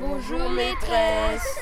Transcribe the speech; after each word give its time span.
Bonjour 0.00 0.48
maîtresse. 0.50 1.58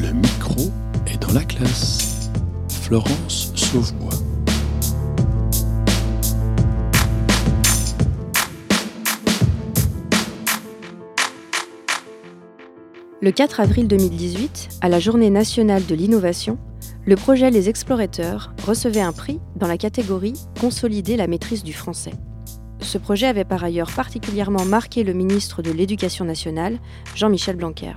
Le 0.00 0.12
micro 0.12 0.70
est 1.06 1.20
dans 1.20 1.32
la 1.34 1.44
classe. 1.44 2.30
Florence 2.70 3.52
Sauvebois. 3.54 4.14
Le 13.20 13.30
4 13.30 13.60
avril 13.60 13.88
2018, 13.88 14.78
à 14.80 14.88
la 14.88 15.00
Journée 15.00 15.28
nationale 15.28 15.84
de 15.84 15.94
l'innovation, 15.94 16.58
le 17.04 17.16
projet 17.16 17.50
Les 17.50 17.68
Explorateurs 17.68 18.54
recevait 18.66 19.02
un 19.02 19.12
prix 19.12 19.38
dans 19.56 19.68
la 19.68 19.76
catégorie 19.76 20.34
Consolider 20.58 21.18
la 21.18 21.26
maîtrise 21.26 21.62
du 21.62 21.74
français. 21.74 22.12
Ce 22.82 22.98
projet 22.98 23.26
avait 23.26 23.44
par 23.44 23.62
ailleurs 23.64 23.90
particulièrement 23.94 24.64
marqué 24.64 25.04
le 25.04 25.12
ministre 25.12 25.62
de 25.62 25.70
l'Éducation 25.70 26.24
nationale, 26.24 26.78
Jean-Michel 27.14 27.56
Blanquer. 27.56 27.92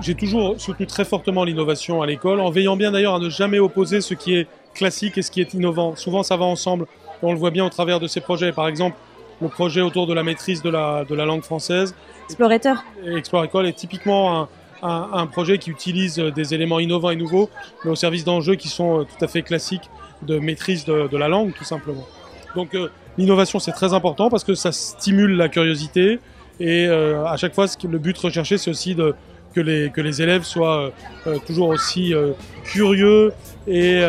J'ai 0.00 0.14
toujours 0.14 0.60
soutenu 0.60 0.86
très 0.86 1.04
fortement 1.04 1.44
l'innovation 1.44 2.02
à 2.02 2.06
l'école, 2.06 2.40
en 2.40 2.50
veillant 2.50 2.76
bien 2.76 2.92
d'ailleurs 2.92 3.14
à 3.14 3.18
ne 3.20 3.28
jamais 3.28 3.58
opposer 3.58 4.00
ce 4.00 4.14
qui 4.14 4.34
est 4.34 4.46
classique 4.74 5.18
et 5.18 5.22
ce 5.22 5.30
qui 5.30 5.40
est 5.40 5.54
innovant. 5.54 5.96
Souvent, 5.96 6.22
ça 6.22 6.36
va 6.36 6.44
ensemble. 6.44 6.86
On 7.22 7.32
le 7.32 7.38
voit 7.38 7.50
bien 7.50 7.64
au 7.64 7.70
travers 7.70 8.00
de 8.00 8.06
ces 8.06 8.20
projets. 8.20 8.52
Par 8.52 8.68
exemple, 8.68 8.96
le 9.40 9.48
projet 9.48 9.80
autour 9.80 10.06
de 10.06 10.14
la 10.14 10.22
maîtrise 10.22 10.62
de 10.62 10.70
la, 10.70 11.04
de 11.04 11.14
la 11.14 11.24
langue 11.24 11.42
française. 11.42 11.94
Explorateur. 12.26 12.84
Explorateur 13.16 13.64
est 13.66 13.72
typiquement 13.72 14.42
un, 14.42 14.48
un, 14.82 15.26
projet 15.26 15.58
qui 15.58 15.70
utilise 15.70 16.16
des 16.16 16.54
éléments 16.54 16.80
innovants 16.80 17.10
et 17.10 17.16
nouveaux, 17.16 17.48
mais 17.84 17.90
au 17.90 17.96
service 17.96 18.24
d'enjeux 18.24 18.56
qui 18.56 18.68
sont 18.68 19.00
euh, 19.00 19.04
tout 19.04 19.24
à 19.24 19.28
fait 19.28 19.42
classiques 19.42 19.90
de 20.22 20.38
maîtrise 20.38 20.84
de, 20.84 21.16
la 21.16 21.28
langue, 21.28 21.52
tout 21.54 21.64
simplement. 21.64 22.06
Donc 22.54 22.74
euh, 22.74 22.90
l'innovation, 23.18 23.58
c'est 23.58 23.72
très 23.72 23.92
important 23.92 24.30
parce 24.30 24.44
que 24.44 24.54
ça 24.54 24.72
stimule 24.72 25.32
la 25.32 25.48
curiosité 25.48 26.20
et 26.60 26.86
euh, 26.86 27.24
à 27.26 27.36
chaque 27.36 27.54
fois, 27.54 27.66
le 27.88 27.98
but 27.98 28.16
recherché, 28.16 28.56
c'est 28.56 28.70
aussi 28.70 28.96
que, 29.54 29.60
les, 29.60 30.22
élèves 30.22 30.44
soient 30.44 30.92
toujours 31.46 31.68
aussi 31.68 32.14
curieux 32.64 33.32
et 33.66 34.00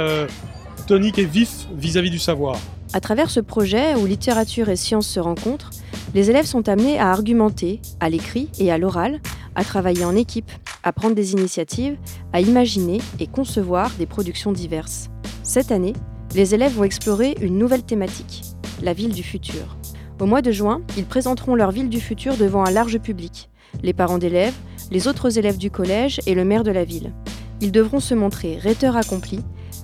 toniques 0.88 1.20
et 1.20 1.26
vifs 1.26 1.68
vis-à-vis 1.76 2.10
-vis 2.10 2.12
du 2.12 2.20
savoir. 2.20 2.56
À 2.92 3.00
travers 3.00 3.30
ce 3.30 3.40
projet 3.40 3.94
où 3.96 4.08
littérature 4.08 4.70
et 4.70 4.76
sciences 4.76 5.08
se 5.08 5.20
rencontrent, 5.20 5.70
les 6.16 6.32
élèves 6.32 6.46
sont 6.46 6.68
amenés 6.70 6.98
à 6.98 7.12
argumenter, 7.12 7.82
à 8.00 8.10
l'écrit 8.10 8.50
et 8.60 8.72
à 8.72 8.80
l'oral, 8.80 9.20
à 9.54 9.64
travailler 9.64 10.06
en 10.06 10.16
équipe, 10.16 10.52
à 10.82 10.92
prendre 10.92 11.14
des 11.14 11.34
initiatives, 11.34 11.98
à 12.34 12.42
imaginer 12.42 13.00
et 13.20 13.28
concevoir 13.28 13.92
des 14.00 14.08
productions 14.08 14.52
diverses. 14.52 15.10
Cette 15.44 15.72
année, 15.72 15.94
les 16.34 16.56
élèves 16.56 16.74
vont 16.74 16.84
explorer 16.84 17.36
une 17.42 17.60
nouvelle 17.60 17.84
thématique, 17.84 18.42
la 18.82 18.94
ville 18.94 19.14
du 19.14 19.24
futur. 19.24 19.78
Au 20.20 20.26
mois 20.26 20.42
de 20.42 20.52
juin, 20.52 20.82
ils 20.98 21.06
présenteront 21.06 21.56
leur 21.56 21.72
ville 21.72 21.90
du 21.90 22.00
futur 22.00 22.36
devant 22.36 22.66
un 22.66 22.72
large 22.72 23.00
public, 23.00 23.50
les 23.84 23.94
parents 23.94 24.18
d'élèves, 24.18 24.56
les 24.92 25.08
autres 25.08 25.38
élèves 25.38 25.58
du 25.58 25.72
collège 25.72 26.20
et 26.26 26.36
le 26.36 26.46
maire 26.46 26.64
de 26.64 26.72
la 26.72 26.84
ville. 26.84 27.14
Ils 27.62 27.72
devront 27.72 28.00
se 28.00 28.14
montrer 28.14 28.58
rhéteurs 28.58 28.98
accomplis, 28.98 29.44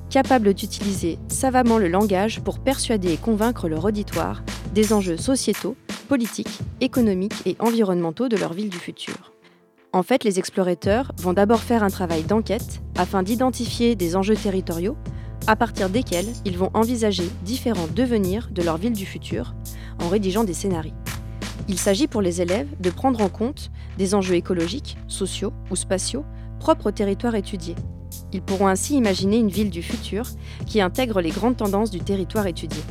capables 0.09 0.53
d'utiliser 0.53 1.19
savamment 1.27 1.77
le 1.77 1.87
langage 1.87 2.41
pour 2.41 2.59
persuader 2.59 3.13
et 3.13 3.17
convaincre 3.17 3.67
leur 3.67 3.85
auditoire 3.85 4.43
des 4.73 4.93
enjeux 4.93 5.17
sociétaux, 5.17 5.75
politiques, 6.07 6.59
économiques 6.81 7.41
et 7.45 7.55
environnementaux 7.59 8.29
de 8.29 8.37
leur 8.37 8.53
ville 8.53 8.69
du 8.69 8.77
futur. 8.77 9.33
En 9.93 10.03
fait, 10.03 10.25
les 10.25 10.39
explorateurs 10.39 11.13
vont 11.17 11.33
d'abord 11.33 11.61
faire 11.61 11.83
un 11.83 11.89
travail 11.89 12.23
d'enquête 12.23 12.81
afin 12.97 13.23
d'identifier 13.23 13.95
des 13.95 14.17
enjeux 14.17 14.35
territoriaux 14.35 14.97
à 15.47 15.55
partir 15.55 15.89
desquels 15.89 16.31
ils 16.45 16.57
vont 16.57 16.71
envisager 16.73 17.29
différents 17.43 17.87
devenirs 17.95 18.49
de 18.51 18.61
leur 18.61 18.77
ville 18.77 18.93
du 18.93 19.05
futur 19.05 19.55
en 20.01 20.09
rédigeant 20.09 20.43
des 20.43 20.53
scénarios. 20.53 20.93
Il 21.67 21.79
s'agit 21.79 22.07
pour 22.07 22.21
les 22.21 22.41
élèves 22.41 22.69
de 22.79 22.89
prendre 22.89 23.21
en 23.21 23.29
compte 23.29 23.71
des 23.97 24.13
enjeux 24.13 24.35
écologiques, 24.35 24.97
sociaux 25.07 25.53
ou 25.71 25.75
spatiaux 25.75 26.25
propres 26.59 26.87
au 26.87 26.91
territoire 26.91 27.35
étudié. 27.35 27.75
Ils 28.33 28.41
pourront 28.41 28.67
ainsi 28.67 28.95
imaginer 28.95 29.37
une 29.37 29.49
ville 29.49 29.69
du 29.69 29.83
futur 29.83 30.25
qui 30.65 30.81
intègre 30.81 31.21
les 31.21 31.31
grandes 31.31 31.57
tendances 31.57 31.91
du 31.91 31.99
territoire 31.99 32.47
étudié. 32.47 32.81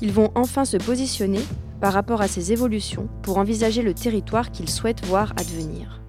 Ils 0.00 0.12
vont 0.12 0.30
enfin 0.34 0.64
se 0.64 0.76
positionner 0.76 1.40
par 1.80 1.92
rapport 1.92 2.20
à 2.20 2.28
ces 2.28 2.52
évolutions 2.52 3.08
pour 3.22 3.38
envisager 3.38 3.82
le 3.82 3.94
territoire 3.94 4.50
qu'ils 4.50 4.70
souhaitent 4.70 5.04
voir 5.04 5.32
advenir 5.36 6.02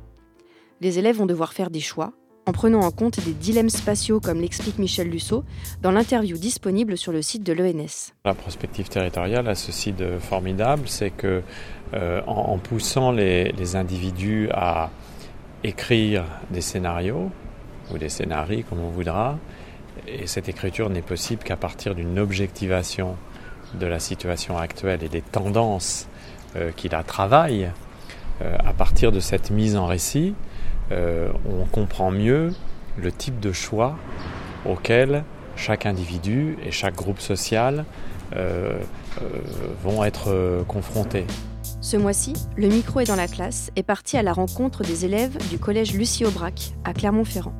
les 0.83 0.99
élèves 0.99 1.15
vont 1.15 1.25
devoir 1.25 1.53
faire 1.53 1.69
des 1.69 1.79
choix, 1.79 2.11
en 2.45 2.51
prenant 2.51 2.81
en 2.81 2.91
compte 2.91 3.19
des 3.23 3.33
dilemmes 3.33 3.69
spatiaux 3.69 4.19
comme 4.19 4.41
l'explique 4.41 4.77
Michel 4.77 5.09
Lusso 5.09 5.43
dans 5.81 5.91
l'interview 5.91 6.37
disponible 6.37 6.97
sur 6.97 7.11
le 7.11 7.21
site 7.21 7.43
de 7.43 7.53
l'ENS. 7.53 8.13
La 8.25 8.33
prospective 8.33 8.89
territoriale 8.89 9.47
a 9.47 9.55
ceci 9.55 9.93
de 9.93 10.17
formidable, 10.19 10.83
c'est 10.87 11.11
que 11.11 11.41
euh, 11.93 12.21
en, 12.27 12.57
poussant 12.57 13.11
les, 13.11 13.75
individus 13.75 14.49
à 14.51 14.89
écrire 15.63 16.25
des 16.51 16.61
scénarios, 16.61 17.31
ou 17.91 17.97
des 17.97 18.09
scénarios 18.09 18.63
comme 18.69 18.79
on 18.79 18.89
voudra, 18.89 19.37
et 20.07 20.27
cette 20.27 20.49
écriture 20.49 20.89
n'est 20.89 21.01
possible 21.01 21.43
qu'à 21.43 21.55
partir 21.55 21.95
d'une 21.95 22.19
objectivation 22.19 23.15
de 23.79 23.85
la 23.85 23.99
situation 23.99 24.57
actuelle 24.57 25.03
et 25.03 25.09
des 25.09 25.21
tendances 25.21 26.07
euh, 26.55 26.71
qui 26.75 26.89
la 26.89 27.03
travaillent, 27.03 27.71
euh, 28.41 28.57
à 28.65 28.73
partir 28.73 29.11
de 29.11 29.19
cette 29.19 29.51
mise 29.51 29.75
en 29.77 29.85
récit, 29.85 30.33
euh, 30.93 31.31
on 31.45 31.65
comprend 31.65 32.11
mieux 32.11 32.53
le 32.97 33.11
type 33.11 33.39
de 33.39 33.51
choix 33.51 33.97
auquel 34.65 35.23
chaque 35.55 35.85
individu 35.85 36.57
et 36.63 36.71
chaque 36.71 36.95
groupe 36.95 37.19
social 37.19 37.85
euh, 38.35 38.79
euh, 39.21 39.25
vont 39.83 40.03
être 40.03 40.63
confrontés. 40.67 41.25
Ce 41.81 41.97
mois-ci, 41.97 42.33
le 42.55 42.67
micro 42.69 43.01
est 43.01 43.05
dans 43.05 43.15
la 43.15 43.27
classe 43.27 43.71
est 43.75 43.83
parti 43.83 44.17
à 44.17 44.23
la 44.23 44.33
rencontre 44.33 44.83
des 44.83 45.05
élèves 45.05 45.37
du 45.49 45.57
collège 45.57 45.93
Lucie 45.93 46.25
Aubrac 46.25 46.73
à 46.85 46.93
Clermont-Ferrand. 46.93 47.53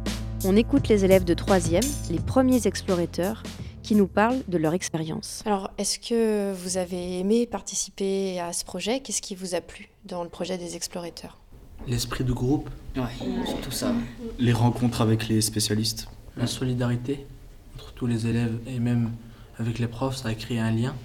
On 0.46 0.56
écoute 0.56 0.88
les 0.88 1.06
élèves 1.06 1.24
de 1.24 1.34
3e, 1.34 1.86
les 2.12 2.20
premiers 2.20 2.68
explorateurs, 2.68 3.44
qui 3.82 3.96
nous 3.96 4.08
parlent 4.08 4.42
de 4.48 4.58
leur 4.58 4.74
expérience. 4.74 5.44
Alors, 5.46 5.70
est-ce 5.78 6.00
que 6.00 6.54
vous 6.54 6.78
avez 6.78 7.20
aimé 7.20 7.46
participer 7.46 8.40
à 8.40 8.54
ce 8.54 8.64
projet? 8.64 9.02
Qu'est-ce 9.02 9.22
qui 9.22 9.36
vous 9.36 9.56
a 9.56 9.62
plu 9.62 9.90
dans 10.06 10.24
le 10.24 10.30
projet 10.30 10.58
des 10.58 10.78
explorateurs? 10.78 11.43
L'esprit 11.88 12.24
de 12.24 12.34
groupe. 12.34 12.70
Ouais, 12.96 13.04
tout 13.62 13.72
ça. 13.72 13.94
Les 14.40 14.54
rencontres 14.54 15.02
avec 15.02 15.28
les 15.28 15.42
spécialistes. 15.42 16.08
La 16.38 16.48
solidarité 16.48 17.26
entre 17.76 17.94
tous 17.94 18.08
les 18.08 18.28
élèves 18.28 18.58
et 18.68 18.80
même 18.80 19.12
avec 19.60 19.80
les 19.80 19.88
profs, 19.88 20.18
ça 20.18 20.30
a 20.30 20.34
créé 20.34 20.60
un 20.60 20.72
lien. 20.72 20.96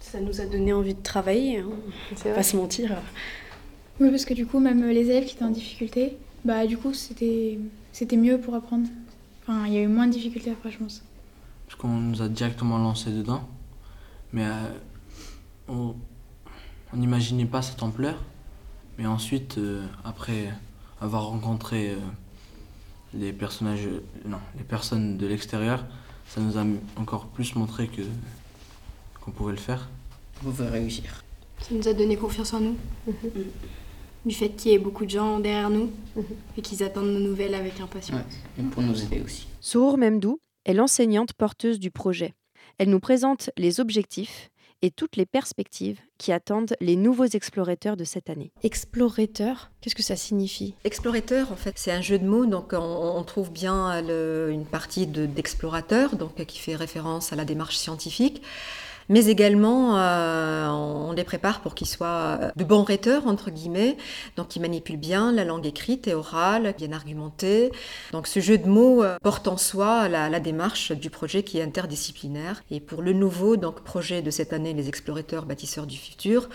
Ça 0.00 0.20
nous 0.20 0.40
a 0.40 0.46
donné 0.46 0.72
envie 0.72 0.94
de 0.94 1.02
travailler, 1.02 1.58
hein. 1.58 1.70
pas 2.34 2.42
se 2.42 2.56
mentir. 2.56 2.96
Oui, 4.00 4.10
parce 4.10 4.24
que 4.24 4.34
du 4.34 4.46
coup, 4.46 4.58
même 4.58 4.86
les 4.88 5.10
élèves 5.10 5.24
qui 5.24 5.34
étaient 5.34 5.44
en 5.44 5.50
difficulté, 5.50 6.16
bah 6.44 6.66
du 6.66 6.76
coup, 6.76 6.92
c'était 6.92 7.58
c'était 7.92 8.16
mieux 8.16 8.38
pour 8.38 8.54
apprendre. 8.54 8.88
Enfin, 9.42 9.66
il 9.66 9.72
y 9.72 9.76
a 9.78 9.82
eu 9.82 9.88
moins 9.88 10.06
de 10.06 10.12
difficultés 10.12 10.50
après, 10.50 10.70
je 10.70 10.78
pense. 10.78 11.02
Parce 11.66 11.80
qu'on 11.80 11.88
nous 11.88 12.22
a 12.22 12.28
directement 12.28 12.78
lancé 12.78 13.10
dedans, 13.10 13.48
mais 14.32 14.44
euh, 14.44 14.52
on 15.68 15.94
n'imaginait 16.94 17.46
pas 17.46 17.62
cette 17.62 17.82
ampleur. 17.82 18.22
Mais 18.98 19.06
ensuite, 19.06 19.58
euh, 19.58 19.86
après 20.04 20.52
avoir 21.00 21.26
rencontré 21.26 21.90
euh, 21.90 21.96
les 23.14 23.32
personnages, 23.32 23.88
non, 24.24 24.38
les 24.56 24.64
personnes 24.64 25.16
de 25.16 25.26
l'extérieur, 25.26 25.84
ça 26.28 26.40
nous 26.40 26.58
a 26.58 26.64
encore 26.96 27.26
plus 27.26 27.54
montré 27.54 27.88
que 27.88 28.02
qu'on 29.20 29.30
pouvait 29.30 29.52
le 29.52 29.58
faire. 29.58 29.88
On 30.40 30.46
pouvait 30.46 30.68
réussir. 30.68 31.24
Ça 31.60 31.74
nous 31.74 31.86
a 31.86 31.92
donné 31.94 32.16
confiance 32.16 32.52
en 32.54 32.60
nous. 32.60 32.76
Mhm. 33.06 33.14
Du 34.24 34.34
fait 34.34 34.50
qu'il 34.50 34.70
y 34.70 34.74
ait 34.74 34.78
beaucoup 34.78 35.04
de 35.04 35.10
gens 35.10 35.40
derrière 35.40 35.70
nous 35.70 35.90
mhm. 36.16 36.24
et 36.56 36.62
qu'ils 36.62 36.82
attendent 36.82 37.12
nos 37.12 37.20
nouvelles 37.20 37.54
avec 37.54 37.80
impatience. 37.80 38.20
et 38.58 38.62
pour 38.62 38.82
nous 38.82 39.00
aider 39.02 39.20
aussi. 39.20 39.46
Sour 39.60 39.98
Memdou 39.98 40.40
est 40.64 40.74
l'enseignante 40.74 41.32
porteuse 41.32 41.80
du 41.80 41.90
projet. 41.90 42.34
Elle 42.78 42.90
nous 42.90 43.00
présente 43.00 43.50
les 43.56 43.80
objectifs 43.80 44.50
et 44.82 44.90
toutes 44.90 45.16
les 45.16 45.26
perspectives 45.26 46.00
qui 46.18 46.32
attendent 46.32 46.74
les 46.80 46.96
nouveaux 46.96 47.24
explorateurs 47.24 47.96
de 47.96 48.04
cette 48.04 48.28
année. 48.28 48.52
Explorateur, 48.62 49.70
qu'est-ce 49.80 49.94
que 49.94 50.02
ça 50.02 50.16
signifie? 50.16 50.74
Explorateur, 50.84 51.50
en 51.52 51.56
fait, 51.56 51.78
c'est 51.78 51.92
un 51.92 52.02
jeu 52.02 52.18
de 52.18 52.26
mots. 52.26 52.46
Donc, 52.46 52.72
on, 52.72 53.22
trouve 53.22 53.52
bien 53.52 54.00
une 54.48 54.66
partie 54.66 55.06
d'explorateur, 55.06 56.16
donc 56.16 56.44
qui 56.44 56.58
fait 56.58 56.74
référence 56.74 57.32
à 57.32 57.36
la 57.36 57.44
démarche 57.44 57.76
scientifique 57.76 58.42
mais 59.08 59.26
également 59.26 59.98
euh, 59.98 60.68
on 60.68 61.12
les 61.12 61.24
prépare 61.24 61.60
pour 61.60 61.74
qu'ils 61.74 61.88
soient 61.88 62.38
euh, 62.40 62.50
de 62.56 62.64
bons 62.64 62.82
rhéteurs, 62.82 63.26
entre 63.26 63.50
guillemets, 63.50 63.96
donc 64.36 64.48
qui 64.48 64.60
manipulent 64.60 64.96
bien 64.96 65.32
la 65.32 65.44
langue 65.44 65.66
écrite 65.66 66.08
et 66.08 66.14
orale, 66.14 66.74
bien 66.76 66.92
argumentée. 66.92 67.72
Donc 68.12 68.26
ce 68.26 68.40
jeu 68.40 68.58
de 68.58 68.68
mots 68.68 69.02
euh, 69.02 69.16
porte 69.22 69.48
en 69.48 69.56
soi 69.56 70.08
la, 70.08 70.40
démarche 70.40 70.92
du 70.92 71.10
projet 71.10 71.42
qui 71.42 71.58
est 71.58 71.62
interdisciplinaire. 71.62 72.62
Et 72.70 72.80
pour 72.80 73.02
le 73.02 73.12
nouveau 73.12 73.56
donc, 73.56 73.82
projet 73.82 74.22
de 74.22 74.30
cette 74.30 74.52
année, 74.52 74.72
les 74.72 74.88
explorateurs 74.88 75.44
bâtisseurs 75.46 75.86
du 75.86 75.96
futur, 75.96 76.48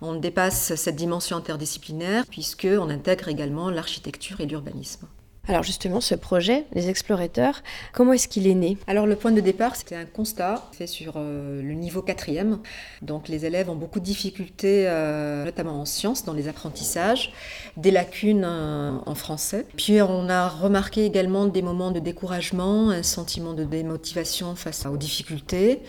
on 0.00 0.14
dépasse 0.14 0.74
cette 0.74 0.96
dimension 0.96 1.36
interdisciplinaire 1.36 2.24
puisqu'on 2.28 2.90
intègre 2.90 3.28
également 3.28 3.70
l'architecture 3.70 4.40
et 4.40 4.46
l'urbanisme. 4.46 5.06
Alors 5.48 5.64
justement, 5.64 6.00
ce 6.00 6.14
projet, 6.14 6.66
les 6.72 6.88
explorateurs, 6.88 7.62
comment 7.92 8.12
est-ce 8.12 8.28
qu'il 8.28 8.46
est 8.46 8.54
né? 8.54 8.78
Alors 8.86 9.06
le 9.06 9.16
point 9.16 9.32
de 9.32 9.40
départ, 9.40 9.74
c'était 9.74 9.96
un 9.96 10.04
constat 10.04 10.70
fait 10.70 10.86
sur 10.86 11.14
euh, 11.16 11.60
le 11.60 11.74
niveau 11.74 12.00
quatrième. 12.00 12.60
Donc 13.02 13.26
les 13.26 13.44
élèves 13.44 13.68
ont 13.68 13.74
beaucoup 13.74 13.98
de 13.98 14.04
difficultés, 14.04 14.84
euh, 14.86 15.44
notamment 15.44 15.80
en 15.80 15.84
sciences, 15.84 16.24
dans 16.24 16.32
les 16.32 16.46
apprentissages, 16.46 17.32
des 17.76 17.90
lacunes 17.90 18.44
euh, 18.44 18.92
en 19.04 19.14
français. 19.16 19.66
Puis 19.76 20.00
on 20.00 20.28
a 20.28 20.48
remarqué 20.48 21.04
également 21.04 21.46
des 21.46 21.62
moments 21.62 21.90
de 21.90 21.98
découragement, 21.98 22.90
un 22.90 23.02
sentiment 23.02 23.52
de 23.52 23.64
démotivation 23.64 24.54
face 24.54 24.86
aux 24.86 24.96
difficultés 24.96 25.82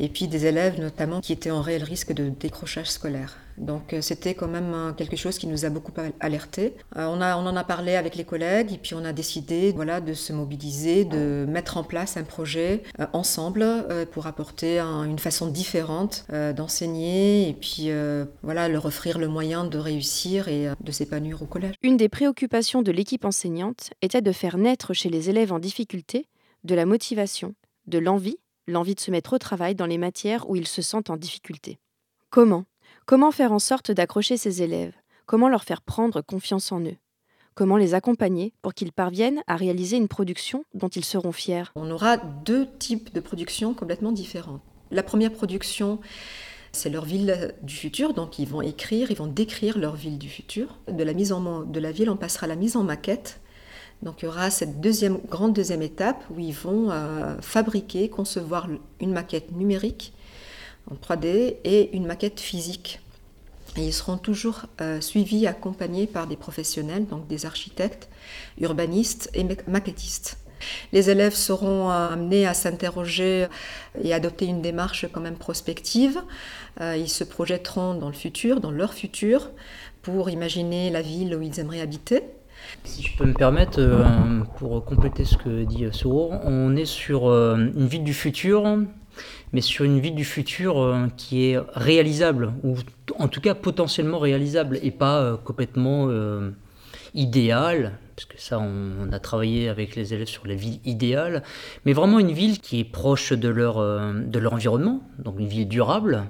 et 0.00 0.08
puis 0.08 0.28
des 0.28 0.46
élèves 0.46 0.80
notamment 0.80 1.20
qui 1.20 1.32
étaient 1.32 1.50
en 1.50 1.62
réel 1.62 1.82
risque 1.82 2.12
de 2.12 2.28
décrochage 2.28 2.90
scolaire. 2.90 3.36
Donc 3.58 3.92
euh, 3.92 4.00
c'était 4.00 4.34
quand 4.34 4.48
même 4.48 4.72
euh, 4.72 4.92
quelque 4.92 5.16
chose 5.16 5.38
qui 5.38 5.46
nous 5.46 5.64
a 5.64 5.70
beaucoup 5.70 5.92
alertés. 6.20 6.74
Euh, 6.96 7.06
on, 7.06 7.20
en 7.20 7.56
a 7.56 7.64
parlé 7.64 7.96
avec 7.96 8.14
les 8.14 8.24
collègues 8.24 8.72
et 8.72 8.78
puis 8.78 8.94
on 8.94 9.04
a 9.04 9.12
décidé 9.12 9.72
voilà, 9.72 10.00
de 10.00 10.14
se 10.14 10.32
mobiliser, 10.32 11.04
de 11.04 11.44
mettre 11.48 11.76
en 11.76 11.82
place 11.82 12.16
un 12.16 12.22
projet 12.22 12.82
ensemble 13.12 13.64
pour 14.12 14.26
apporter 14.26 14.78
une 14.80 15.18
façon 15.18 15.46
différente 15.46 16.26
d'enseigner 16.54 17.48
et 17.48 17.54
puis 17.54 17.90
voilà, 18.42 18.68
leur 18.68 18.84
offrir 18.84 19.18
le 19.18 19.28
moyen 19.28 19.64
de 19.64 19.78
réussir 19.78 20.48
et 20.48 20.68
de 20.80 20.92
s'épanouir 20.92 21.42
au 21.42 21.46
collège. 21.46 21.74
Une 21.82 21.96
des 21.96 22.08
préoccupations 22.08 22.82
de 22.82 22.92
l'équipe 22.92 23.24
enseignante 23.24 23.90
était 24.02 24.22
de 24.22 24.32
faire 24.32 24.58
naître 24.58 24.92
chez 24.92 25.08
les 25.08 25.30
élèves 25.30 25.52
en 25.52 25.58
difficulté 25.58 26.26
de 26.64 26.74
la 26.74 26.86
motivation, 26.86 27.54
de 27.86 27.98
l'envie 27.98 28.38
l'envie 28.68 28.94
de 28.94 29.00
se 29.00 29.10
mettre 29.10 29.32
au 29.32 29.38
travail 29.38 29.74
dans 29.74 29.86
les 29.86 29.98
matières 29.98 30.48
où 30.48 30.54
ils 30.54 30.68
se 30.68 30.82
sentent 30.82 31.10
en 31.10 31.16
difficulté. 31.16 31.78
Comment? 32.30 32.64
Comment 33.06 33.32
faire 33.32 33.52
en 33.52 33.58
sorte 33.58 33.90
d'accrocher 33.90 34.36
ces 34.36 34.62
élèves? 34.62 34.94
Comment 35.26 35.48
leur 35.48 35.64
faire 35.64 35.82
prendre 35.82 36.20
confiance 36.20 36.70
en 36.70 36.80
eux? 36.80 36.96
Comment 37.54 37.76
les 37.76 37.94
accompagner 37.94 38.52
pour 38.62 38.74
qu'ils 38.74 38.92
parviennent 38.92 39.42
à 39.46 39.56
réaliser 39.56 39.96
une 39.96 40.06
production 40.06 40.64
dont 40.74 40.88
ils 40.88 41.04
seront 41.04 41.32
fiers? 41.32 41.64
On 41.74 41.90
aura 41.90 42.16
deux 42.16 42.68
types 42.78 43.12
de 43.12 43.20
productions 43.20 43.74
complètement 43.74 44.12
différentes. 44.12 44.62
La 44.90 45.02
première 45.02 45.32
production, 45.32 45.98
c'est 46.72 46.90
leur 46.90 47.04
ville 47.04 47.54
du 47.62 47.74
futur, 47.74 48.14
donc 48.14 48.38
ils 48.38 48.48
vont 48.48 48.62
écrire, 48.62 49.10
ils 49.10 49.16
vont 49.16 49.26
décrire 49.26 49.78
leur 49.78 49.96
ville 49.96 50.18
du 50.18 50.28
futur. 50.28 50.78
De 50.86 51.02
la 51.02 51.14
mise 51.14 51.32
en 51.32 51.62
de 51.62 51.80
la 51.80 51.90
ville, 51.90 52.10
on 52.10 52.16
passera 52.16 52.44
à 52.44 52.48
la 52.48 52.56
mise 52.56 52.76
en 52.76 52.84
maquette, 52.84 53.40
donc 54.02 54.22
il 54.22 54.26
y 54.26 54.28
aura 54.28 54.50
cette 54.50 54.80
deuxième, 54.80 55.18
grande 55.28 55.54
deuxième 55.54 55.82
étape 55.82 56.22
où 56.30 56.38
ils 56.38 56.54
vont 56.54 56.90
euh, 56.90 57.36
fabriquer, 57.40 58.08
concevoir 58.08 58.68
une 59.00 59.12
maquette 59.12 59.52
numérique 59.52 60.12
en 60.90 60.94
3D 60.94 61.56
et 61.64 61.96
une 61.96 62.06
maquette 62.06 62.38
physique. 62.38 63.00
Ils 63.76 63.92
seront 63.92 64.16
toujours 64.16 64.62
euh, 64.80 65.00
suivis, 65.00 65.46
accompagnés 65.46 66.06
par 66.06 66.26
des 66.26 66.36
professionnels, 66.36 67.06
donc 67.06 67.26
des 67.26 67.44
architectes, 67.44 68.08
urbanistes 68.60 69.30
et 69.34 69.44
maquettistes. 69.66 70.38
Les 70.92 71.10
élèves 71.10 71.34
seront 71.34 71.90
euh, 71.90 72.08
amenés 72.08 72.46
à 72.46 72.54
s'interroger 72.54 73.48
et 74.00 74.14
adopter 74.14 74.46
une 74.46 74.62
démarche 74.62 75.06
quand 75.10 75.20
même 75.20 75.36
prospective. 75.36 76.20
ils 76.80 77.08
se 77.08 77.24
projetteront 77.24 77.94
dans 77.94 78.08
le 78.08 78.14
futur, 78.14 78.60
dans 78.60 78.70
leur 78.70 78.94
futur, 78.94 79.50
pour 80.02 80.30
imaginer 80.30 80.90
la 80.90 81.02
ville 81.02 81.34
où 81.34 81.42
ils 81.42 81.58
aimeraient 81.58 81.80
habiter. 81.80 82.22
Si 82.84 83.02
je 83.02 83.16
peux 83.16 83.24
me 83.24 83.34
permettre, 83.34 83.78
euh, 83.80 84.04
pour 84.58 84.84
compléter 84.84 85.24
ce 85.24 85.36
que 85.36 85.64
dit 85.64 85.86
Souro, 85.92 86.32
on 86.44 86.76
est 86.76 86.84
sur 86.84 87.28
euh, 87.28 87.56
une 87.56 87.86
ville 87.86 88.04
du 88.04 88.14
futur, 88.14 88.78
mais 89.52 89.60
sur 89.60 89.84
une 89.84 90.00
ville 90.00 90.14
du 90.14 90.24
futur 90.24 90.80
euh, 90.80 91.06
qui 91.16 91.46
est 91.46 91.58
réalisable, 91.74 92.52
ou 92.62 92.76
en 93.18 93.28
tout 93.28 93.40
cas 93.40 93.54
potentiellement 93.54 94.18
réalisable, 94.18 94.78
et 94.82 94.90
pas 94.90 95.36
complètement 95.44 96.08
idéale, 97.14 97.98
parce 98.14 98.26
que 98.26 98.40
ça, 98.40 98.58
on, 98.58 99.12
a 99.12 99.18
travaillé 99.18 99.68
avec 99.68 99.96
les 99.96 100.12
élèves 100.12 100.28
sur 100.28 100.46
la 100.46 100.54
ville 100.54 100.80
idéale, 100.84 101.42
mais 101.84 101.92
vraiment 101.92 102.18
une 102.18 102.32
ville 102.32 102.58
qui 102.58 102.80
est 102.80 102.84
proche 102.84 103.32
de 103.32 103.48
leur, 103.48 103.76
de 103.78 104.38
leur 104.38 104.52
environnement, 104.52 105.02
donc 105.18 105.38
une 105.38 105.48
ville 105.48 105.68
durable, 105.68 106.24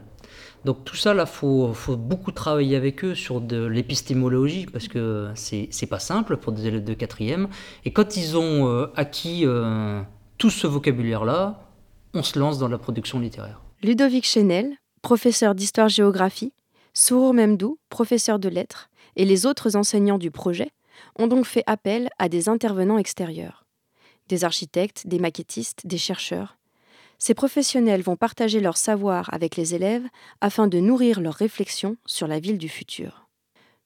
donc 0.69 0.85
tout 0.85 0.97
ça, 0.97 1.15
là, 1.15 1.25
faut, 1.25 1.73
faut 1.73 1.97
beaucoup 1.97 2.31
travailler 2.31 2.77
avec 2.77 3.03
eux 3.03 3.15
sur 3.15 3.41
de 3.41 3.65
l'épistémologie 3.65 4.67
parce 4.71 4.87
que 4.87 5.31
c'est 5.35 5.67
c'est 5.71 5.87
pas 5.87 5.99
simple 5.99 6.37
pour 6.37 6.53
des 6.53 6.67
élèves 6.67 6.85
de 6.85 6.93
quatrième. 6.93 7.49
Et 7.87 7.91
quand 7.95 8.19
ils 8.19 8.37
ont 8.37 8.69
euh, 8.69 8.93
acquis 8.95 9.47
euh, 9.47 10.03
tout 10.37 10.51
ce 10.51 10.67
vocabulaire-là, 10.67 11.67
on 12.13 12.23
se 12.23 12.39
lance 12.39 12.59
dans 12.59 12.69
la 12.69 12.77
production 12.77 13.19
littéraire. 13.19 13.63
Ludovic 13.83 14.27
Chenel, 14.27 14.77
professeur 15.01 15.55
d'histoire-géographie, 15.55 16.53
Sourour 16.93 17.33
Memdou, 17.33 17.79
professeur 17.89 18.39
de 18.39 18.51
lettres, 18.51 18.91
et 19.17 19.25
les 19.25 19.47
autres 19.47 19.75
enseignants 19.75 20.19
du 20.19 20.31
projet 20.31 20.69
ont 21.19 21.29
donc 21.29 21.47
fait 21.47 21.65
appel 21.67 22.11
à 22.19 22.29
des 22.29 22.51
intervenants 22.51 22.99
extérieurs. 22.99 23.65
Des 24.29 24.45
architectes, 24.45 25.07
des 25.07 25.19
maquettistes, 25.19 25.87
des 25.87 25.97
chercheurs, 25.97 26.58
ces 27.19 27.35
professionnels 27.35 28.03
vont 28.03 28.17
partager 28.17 28.61
leur 28.61 28.77
savoir 28.77 29.33
avec 29.35 29.57
les 29.57 29.75
élèves 29.75 30.07
afin 30.41 30.69
de 30.69 30.79
nourrir 30.79 31.21
leurs 31.21 31.35
réflexions 31.35 31.97
sur 32.07 32.29
la 32.29 32.39
ville 32.39 32.59
du 32.59 32.69
futur. 32.69 33.27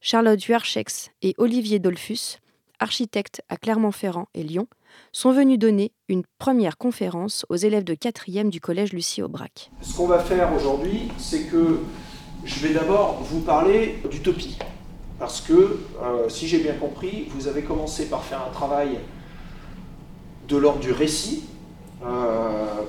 Charlotte 0.00 0.42
Huarchex 0.44 1.10
et 1.22 1.34
Olivier 1.38 1.78
Dolphus, 1.78 2.38
architectes 2.78 3.42
à 3.48 3.56
Clermont-Ferrand 3.56 4.28
et 4.34 4.42
Lyon, 4.42 4.66
sont 5.12 5.32
venus 5.32 5.58
donner 5.58 5.92
une 6.08 6.24
première 6.38 6.76
conférence 6.76 7.46
aux 7.48 7.56
élèves 7.56 7.84
de 7.84 7.94
4e 7.94 8.50
du 8.50 8.60
collège 8.60 8.92
Lucie 8.92 9.22
Aubrac. 9.22 9.70
Ce 9.80 9.96
qu'on 9.96 10.06
va 10.06 10.18
faire 10.18 10.52
aujourd'hui, 10.54 11.08
c'est 11.16 11.44
que 11.44 11.80
je 12.44 12.66
vais 12.66 12.74
d'abord 12.74 13.22
vous 13.22 13.40
parler 13.40 13.98
d'utopie. 14.10 14.58
Parce 15.18 15.40
que, 15.40 15.80
euh, 16.02 16.28
si 16.28 16.48
j'ai 16.48 16.58
bien 16.58 16.74
compris, 16.74 17.28
vous 17.30 17.46
avez 17.46 17.62
commencé 17.62 18.06
par 18.06 18.24
faire 18.24 18.44
un 18.46 18.50
travail 18.50 18.98
de 20.48 20.56
l'ordre 20.56 20.80
du 20.80 20.90
récit, 20.90 21.44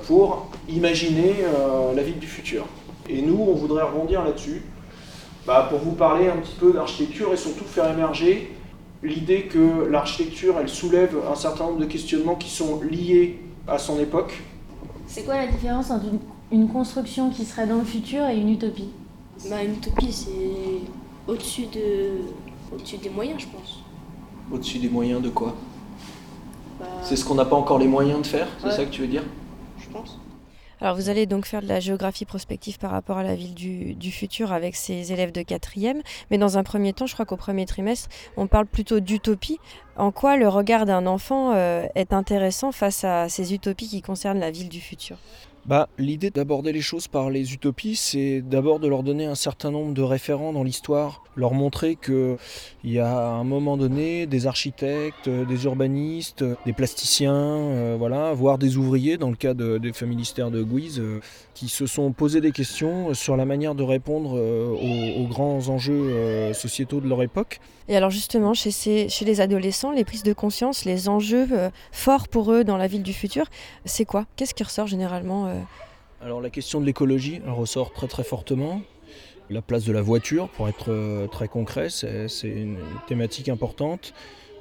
pour 0.06 0.48
imaginer 0.68 1.34
euh, 1.42 1.94
la 1.94 2.02
ville 2.02 2.18
du 2.18 2.26
futur. 2.26 2.66
Et 3.08 3.22
nous, 3.22 3.38
on 3.38 3.54
voudrait 3.54 3.82
rebondir 3.82 4.24
là-dessus 4.24 4.62
bah, 5.46 5.66
pour 5.68 5.78
vous 5.78 5.92
parler 5.92 6.28
un 6.28 6.36
petit 6.36 6.56
peu 6.58 6.72
d'architecture 6.72 7.32
et 7.32 7.36
surtout 7.36 7.64
faire 7.64 7.90
émerger 7.90 8.50
l'idée 9.02 9.42
que 9.42 9.86
l'architecture, 9.90 10.56
elle 10.58 10.68
soulève 10.68 11.16
un 11.30 11.34
certain 11.34 11.66
nombre 11.66 11.80
de 11.80 11.84
questionnements 11.84 12.36
qui 12.36 12.48
sont 12.48 12.80
liés 12.82 13.40
à 13.68 13.78
son 13.78 13.98
époque. 14.00 14.42
C'est 15.06 15.24
quoi 15.24 15.36
la 15.36 15.46
différence 15.46 15.90
entre 15.90 16.06
une, 16.50 16.68
construction 16.68 17.30
qui 17.30 17.44
serait 17.44 17.66
dans 17.66 17.78
le 17.78 17.84
futur 17.84 18.26
et 18.26 18.36
une 18.36 18.48
utopie? 18.50 18.88
Bah, 19.50 19.62
Une 19.62 19.74
utopie, 19.74 20.12
c'est 20.12 21.30
au-dessus 21.30 21.66
de... 21.66 22.20
au 22.72 23.02
des 23.02 23.10
moyens, 23.10 23.42
je 23.42 23.46
pense. 23.46 23.80
Au-dessus 24.50 24.78
des 24.78 24.88
moyens 24.88 25.20
de 25.20 25.28
quoi? 25.28 25.54
C'est 27.02 27.16
ce 27.16 27.24
qu'on 27.24 27.34
n'a 27.34 27.44
pas 27.44 27.56
encore 27.56 27.78
les 27.78 27.86
moyens 27.86 28.22
de 28.22 28.26
faire, 28.26 28.48
c'est 28.62 28.70
ça 28.70 28.84
que 28.84 28.90
tu 28.90 29.02
veux 29.02 29.08
dire? 29.08 29.22
Je 29.78 29.88
pense. 29.88 30.18
Alors 30.80 30.96
vous 30.96 31.08
allez 31.08 31.26
donc 31.26 31.46
faire 31.46 31.62
de 31.62 31.66
la 31.66 31.80
géographie 31.80 32.24
prospective 32.24 32.78
par 32.78 32.90
rapport 32.90 33.16
à 33.16 33.22
la 33.22 33.34
ville 33.34 33.54
du, 33.54 34.10
futur 34.10 34.52
avec 34.52 34.76
ces 34.76 35.12
élèves 35.12 35.32
de 35.32 35.42
quatrième. 35.42 36.02
Mais 36.30 36.38
dans 36.38 36.58
un 36.58 36.62
premier 36.62 36.92
temps, 36.92 37.06
je 37.06 37.14
crois 37.14 37.24
qu'au 37.24 37.36
premier 37.36 37.64
trimestre, 37.64 38.08
on 38.36 38.46
parle 38.46 38.66
plutôt 38.66 39.00
d'utopie. 39.00 39.58
En 39.96 40.10
quoi 40.10 40.36
le 40.36 40.48
regard 40.48 40.84
d'un 40.84 41.06
enfant 41.06 41.52
euh, 41.54 41.86
est 41.94 42.12
intéressant 42.12 42.72
face 42.72 43.04
à 43.04 43.28
ces 43.28 43.54
utopies 43.54 43.88
qui 43.88 44.02
concernent 44.02 44.40
la 44.40 44.50
ville 44.50 44.68
du 44.68 44.80
futur? 44.80 45.16
Bah, 45.66 45.88
L'idée 45.98 46.30
d'aborder 46.30 46.72
les 46.72 46.80
choses 46.80 47.08
par 47.08 47.30
les 47.30 47.54
utopies, 47.54 47.96
c'est 47.96 48.42
d'abord 48.42 48.80
de 48.80 48.88
leur 48.88 49.02
donner 49.02 49.26
un 49.26 49.34
certain 49.34 49.70
nombre 49.70 49.94
de 49.94 50.02
référents 50.02 50.52
dans 50.52 50.62
l'histoire, 50.62 51.22
leur 51.36 51.52
montrer 51.52 51.96
qu'il 51.96 52.36
y 52.84 52.98
a 52.98 53.16
à 53.16 53.30
un 53.32 53.44
moment 53.44 53.76
donné 53.76 54.26
des 54.26 54.46
architectes, 54.46 55.28
des 55.28 55.64
urbanistes, 55.64 56.44
des 56.66 56.72
plasticiens, 56.72 57.34
euh, 57.34 57.96
voilà, 57.98 58.32
voire 58.32 58.58
des 58.58 58.76
ouvriers, 58.76 59.16
dans 59.16 59.30
le 59.30 59.36
cas 59.36 59.54
des 59.54 59.92
familistères 59.92 60.50
de 60.50 60.62
Guise, 60.62 61.00
euh, 61.00 61.20
qui 61.54 61.68
se 61.68 61.86
sont 61.86 62.12
posés 62.12 62.40
des 62.40 62.52
questions 62.52 63.14
sur 63.14 63.36
la 63.36 63.44
manière 63.44 63.74
de 63.74 63.82
répondre 63.82 64.36
euh, 64.36 64.68
aux, 65.18 65.26
grands 65.26 65.68
enjeux 65.68 66.52
sociétaux 66.52 67.00
de 67.00 67.08
leur 67.08 67.22
époque. 67.22 67.60
Et 67.88 67.96
alors 67.96 68.10
justement, 68.10 68.54
chez 68.54 69.08
les 69.24 69.40
adolescents, 69.40 69.90
les 69.90 70.04
prises 70.04 70.22
de 70.22 70.32
conscience, 70.32 70.84
les 70.84 71.08
enjeux 71.08 71.48
forts 71.92 72.28
pour 72.28 72.52
eux 72.52 72.64
dans 72.64 72.76
la 72.76 72.86
ville 72.86 73.02
du 73.02 73.12
futur, 73.12 73.46
c'est 73.84 74.04
quoi? 74.04 74.26
Qu'est-ce 74.36 74.54
qui 74.54 74.62
ressort 74.62 74.86
généralement 74.86 75.53
alors 76.24 76.40
la 76.40 76.48
question 76.48 76.80
de 76.80 76.86
l'écologie 76.86 77.42
ressort 77.46 77.92
très 77.92 78.08
très 78.08 78.24
fortement. 78.24 78.80
La 79.50 79.60
place 79.60 79.84
de 79.84 79.92
la 79.92 80.00
voiture, 80.00 80.48
pour 80.48 80.70
être 80.70 80.90
euh, 80.90 81.26
très 81.26 81.48
concret, 81.48 81.90
c'est 81.90 82.28
une 82.44 82.78
thématique 83.06 83.50
importante. 83.50 84.14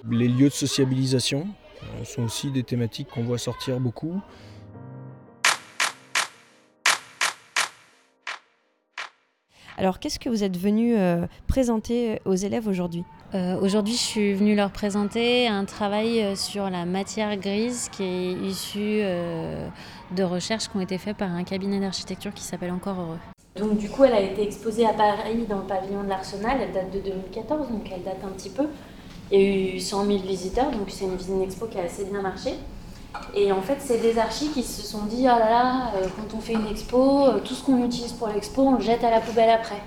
Les 0.09 0.27
lieux 0.27 0.49
de 0.49 0.53
sociabilisation 0.53 1.47
euh, 1.81 2.03
sont 2.03 2.23
aussi 2.23 2.51
des 2.51 2.63
thématiques 2.63 3.07
qu'on 3.07 3.23
voit 3.23 3.37
sortir 3.37 3.79
beaucoup. 3.79 4.19
Alors 9.77 9.99
qu'est-ce 9.99 10.19
que 10.19 10.27
vous 10.27 10.43
êtes 10.43 10.57
venu 10.57 10.97
euh, 10.97 11.25
présenter 11.47 12.19
aux 12.25 12.35
élèves 12.35 12.67
aujourd'hui? 12.67 13.05
Aujourd'hui, 13.61 13.93
je 13.95 13.99
suis 13.99 14.33
venue 14.35 14.53
leur 14.53 14.69
présenter 14.69 15.47
un 15.47 15.65
travail 15.65 16.37
sur 16.37 16.69
la 16.69 16.85
matière 16.85 17.35
grise 17.35 17.89
qui 17.89 18.03
est 18.03 18.33
issu 18.33 19.01
de 20.15 20.23
recherches 20.23 20.69
qui 20.69 20.77
ont 20.77 20.81
été 20.81 20.97
faites 20.97 21.17
par 21.17 21.31
un 21.31 21.43
cabinet 21.43 21.79
d'architecture 21.79 22.33
qui 22.33 22.43
s'appelle 22.43 22.71
Encore 22.71 22.99
Heureux. 22.99 23.19
Donc 23.59 23.77
du 23.77 23.89
coup, 23.89 24.03
elle 24.03 24.13
a 24.13 24.21
été 24.21 24.43
exposée 24.43 24.85
à 24.85 24.93
Paris 24.93 25.45
dans 25.47 25.59
le 25.59 25.63
pavillon 25.63 26.03
de 26.03 26.09
l'Arsenal. 26.09 26.57
Elle 26.61 26.71
date 26.71 26.91
de 26.91 26.99
2014, 26.99 27.69
donc 27.69 27.89
elle 27.93 28.03
date 28.03 28.19
un 28.25 28.29
petit 28.29 28.49
peu. 28.49 28.63
Il 29.31 29.39
y 29.39 29.43
a 29.43 29.75
eu 29.75 29.79
100 29.79 30.05
000 30.05 30.19
visiteurs, 30.19 30.71
donc 30.71 30.89
c'est 30.89 31.05
une 31.05 31.15
visite 31.15 31.41
expo 31.41 31.67
qui 31.67 31.79
a 31.79 31.83
assez 31.83 32.05
bien 32.05 32.21
marché. 32.21 32.53
Et 33.35 33.51
en 33.51 33.61
fait, 33.61 33.77
c'est 33.79 33.99
des 33.99 34.17
archis 34.17 34.49
qui 34.49 34.63
se 34.63 34.81
sont 34.81 35.05
dit, 35.05 35.21
oh 35.21 35.25
là 35.25 35.49
là, 35.49 35.91
euh, 35.95 36.07
quand 36.15 36.35
on 36.35 36.41
fait 36.41 36.53
une 36.53 36.67
expo, 36.67 37.27
euh, 37.27 37.39
tout 37.43 37.53
ce 37.53 37.63
qu'on 37.63 37.83
utilise 37.83 38.13
pour 38.13 38.27
l'expo, 38.27 38.63
on 38.63 38.75
le 38.75 38.81
jette 38.81 39.03
à 39.03 39.11
la 39.11 39.19
poubelle 39.19 39.51
après. 39.51 39.81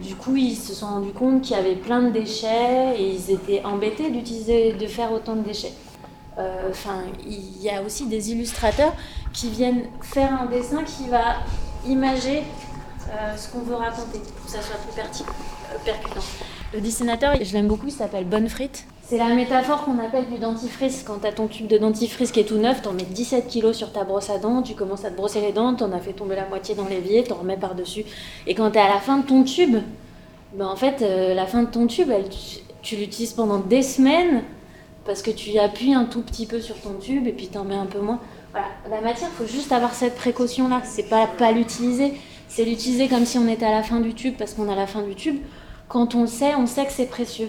Du 0.00 0.14
coup, 0.14 0.36
ils 0.36 0.56
se 0.56 0.74
sont 0.74 0.86
rendus 0.86 1.12
compte 1.12 1.42
qu'il 1.42 1.56
y 1.56 1.58
avait 1.58 1.76
plein 1.76 2.02
de 2.02 2.10
déchets 2.10 2.96
et 2.98 3.14
ils 3.14 3.30
étaient 3.30 3.62
embêtés 3.64 4.10
d'utiliser, 4.10 4.72
de 4.72 4.86
faire 4.86 5.12
autant 5.12 5.36
de 5.36 5.42
déchets. 5.42 5.72
Euh, 6.38 6.68
enfin, 6.70 7.04
il 7.26 7.62
y 7.62 7.70
a 7.70 7.82
aussi 7.82 8.06
des 8.06 8.30
illustrateurs 8.30 8.94
qui 9.32 9.48
viennent 9.48 9.84
faire 10.02 10.32
un 10.40 10.46
dessin 10.46 10.82
qui 10.84 11.08
va 11.08 11.36
imager 11.86 12.42
ce 13.36 13.48
qu'on 13.48 13.60
veut 13.60 13.76
raconter 13.76 14.18
pour 14.18 14.46
que 14.46 14.50
ça 14.50 14.60
soit 14.60 14.76
plus 14.76 14.92
percutant. 15.84 16.20
Le 16.74 16.80
dessinateur, 16.80 17.34
je 17.40 17.52
l'aime 17.52 17.68
beaucoup, 17.68 17.86
il 17.86 17.92
s'appelle 17.92 18.24
Bonne 18.24 18.48
Frite. 18.48 18.86
C'est 19.08 19.18
la 19.18 19.28
métaphore 19.28 19.84
qu'on 19.84 20.00
appelle 20.00 20.26
du 20.26 20.38
dentifrice. 20.38 21.04
Quand 21.06 21.20
tu 21.20 21.28
as 21.28 21.32
ton 21.32 21.46
tube 21.46 21.68
de 21.68 21.78
dentifrice 21.78 22.32
qui 22.32 22.40
est 22.40 22.44
tout 22.44 22.58
neuf, 22.58 22.82
tu 22.82 22.88
en 22.88 22.92
mets 22.92 23.04
17 23.04 23.46
kilos 23.46 23.76
sur 23.76 23.92
ta 23.92 24.02
brosse 24.02 24.30
à 24.30 24.38
dents, 24.38 24.62
tu 24.62 24.74
commences 24.74 25.04
à 25.04 25.10
te 25.10 25.16
brosser 25.16 25.40
les 25.40 25.52
dents, 25.52 25.76
tu 25.76 25.84
en 25.84 25.92
as 25.92 26.00
fait 26.00 26.12
tomber 26.12 26.34
la 26.34 26.48
moitié 26.48 26.74
dans 26.74 26.88
l'évier, 26.88 27.22
tu 27.22 27.32
en 27.32 27.36
remets 27.36 27.56
par-dessus. 27.56 28.04
Et 28.48 28.56
quand 28.56 28.72
tu 28.72 28.78
es 28.78 28.80
à 28.80 28.88
la 28.88 28.98
fin 28.98 29.18
de 29.18 29.24
ton 29.24 29.44
tube, 29.44 29.76
ben 30.54 30.66
en 30.66 30.74
fait, 30.74 31.02
euh, 31.02 31.34
la 31.34 31.46
fin 31.46 31.62
de 31.62 31.68
ton 31.68 31.86
tube, 31.86 32.10
tu, 32.82 32.96
l'utilises 32.96 33.32
pendant 33.32 33.58
des 33.60 33.82
semaines 33.82 34.42
parce 35.06 35.22
que 35.22 35.30
tu 35.30 35.58
appuies 35.58 35.94
un 35.94 36.04
tout 36.04 36.22
petit 36.22 36.46
peu 36.46 36.60
sur 36.60 36.78
ton 36.80 36.94
tube 36.94 37.26
et 37.26 37.32
puis 37.32 37.48
tu 37.48 37.56
en 37.58 37.64
mets 37.64 37.76
un 37.76 37.86
peu 37.86 38.00
moins. 38.00 38.20
Voilà, 38.52 38.68
la 38.90 39.00
matière, 39.00 39.30
il 39.32 39.36
faut 39.36 39.50
juste 39.50 39.72
avoir 39.72 39.94
cette 39.94 40.16
précaution-là. 40.16 40.82
C'est 40.84 41.08
pas 41.08 41.26
pas 41.26 41.52
l'utiliser, 41.52 42.14
c'est 42.48 42.64
l'utiliser 42.64 43.08
comme 43.08 43.24
si 43.24 43.38
on 43.38 43.48
était 43.48 43.66
à 43.66 43.72
la 43.72 43.82
fin 43.82 44.00
du 44.00 44.14
tube 44.14 44.34
parce 44.36 44.54
qu'on 44.54 44.68
a 44.70 44.74
la 44.74 44.86
fin 44.86 45.02
du 45.02 45.14
tube. 45.14 45.40
Quand 45.88 46.14
on 46.14 46.22
le 46.22 46.26
sait, 46.26 46.54
on 46.56 46.66
sait 46.66 46.84
que 46.84 46.92
c'est 46.92 47.06
précieux 47.06 47.48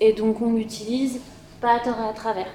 et 0.00 0.12
donc 0.12 0.42
on 0.42 0.52
l'utilise 0.52 1.20
pas 1.60 1.76
à 1.76 1.80
tort 1.80 1.96
et 2.04 2.08
à 2.08 2.12
travers. 2.12 2.48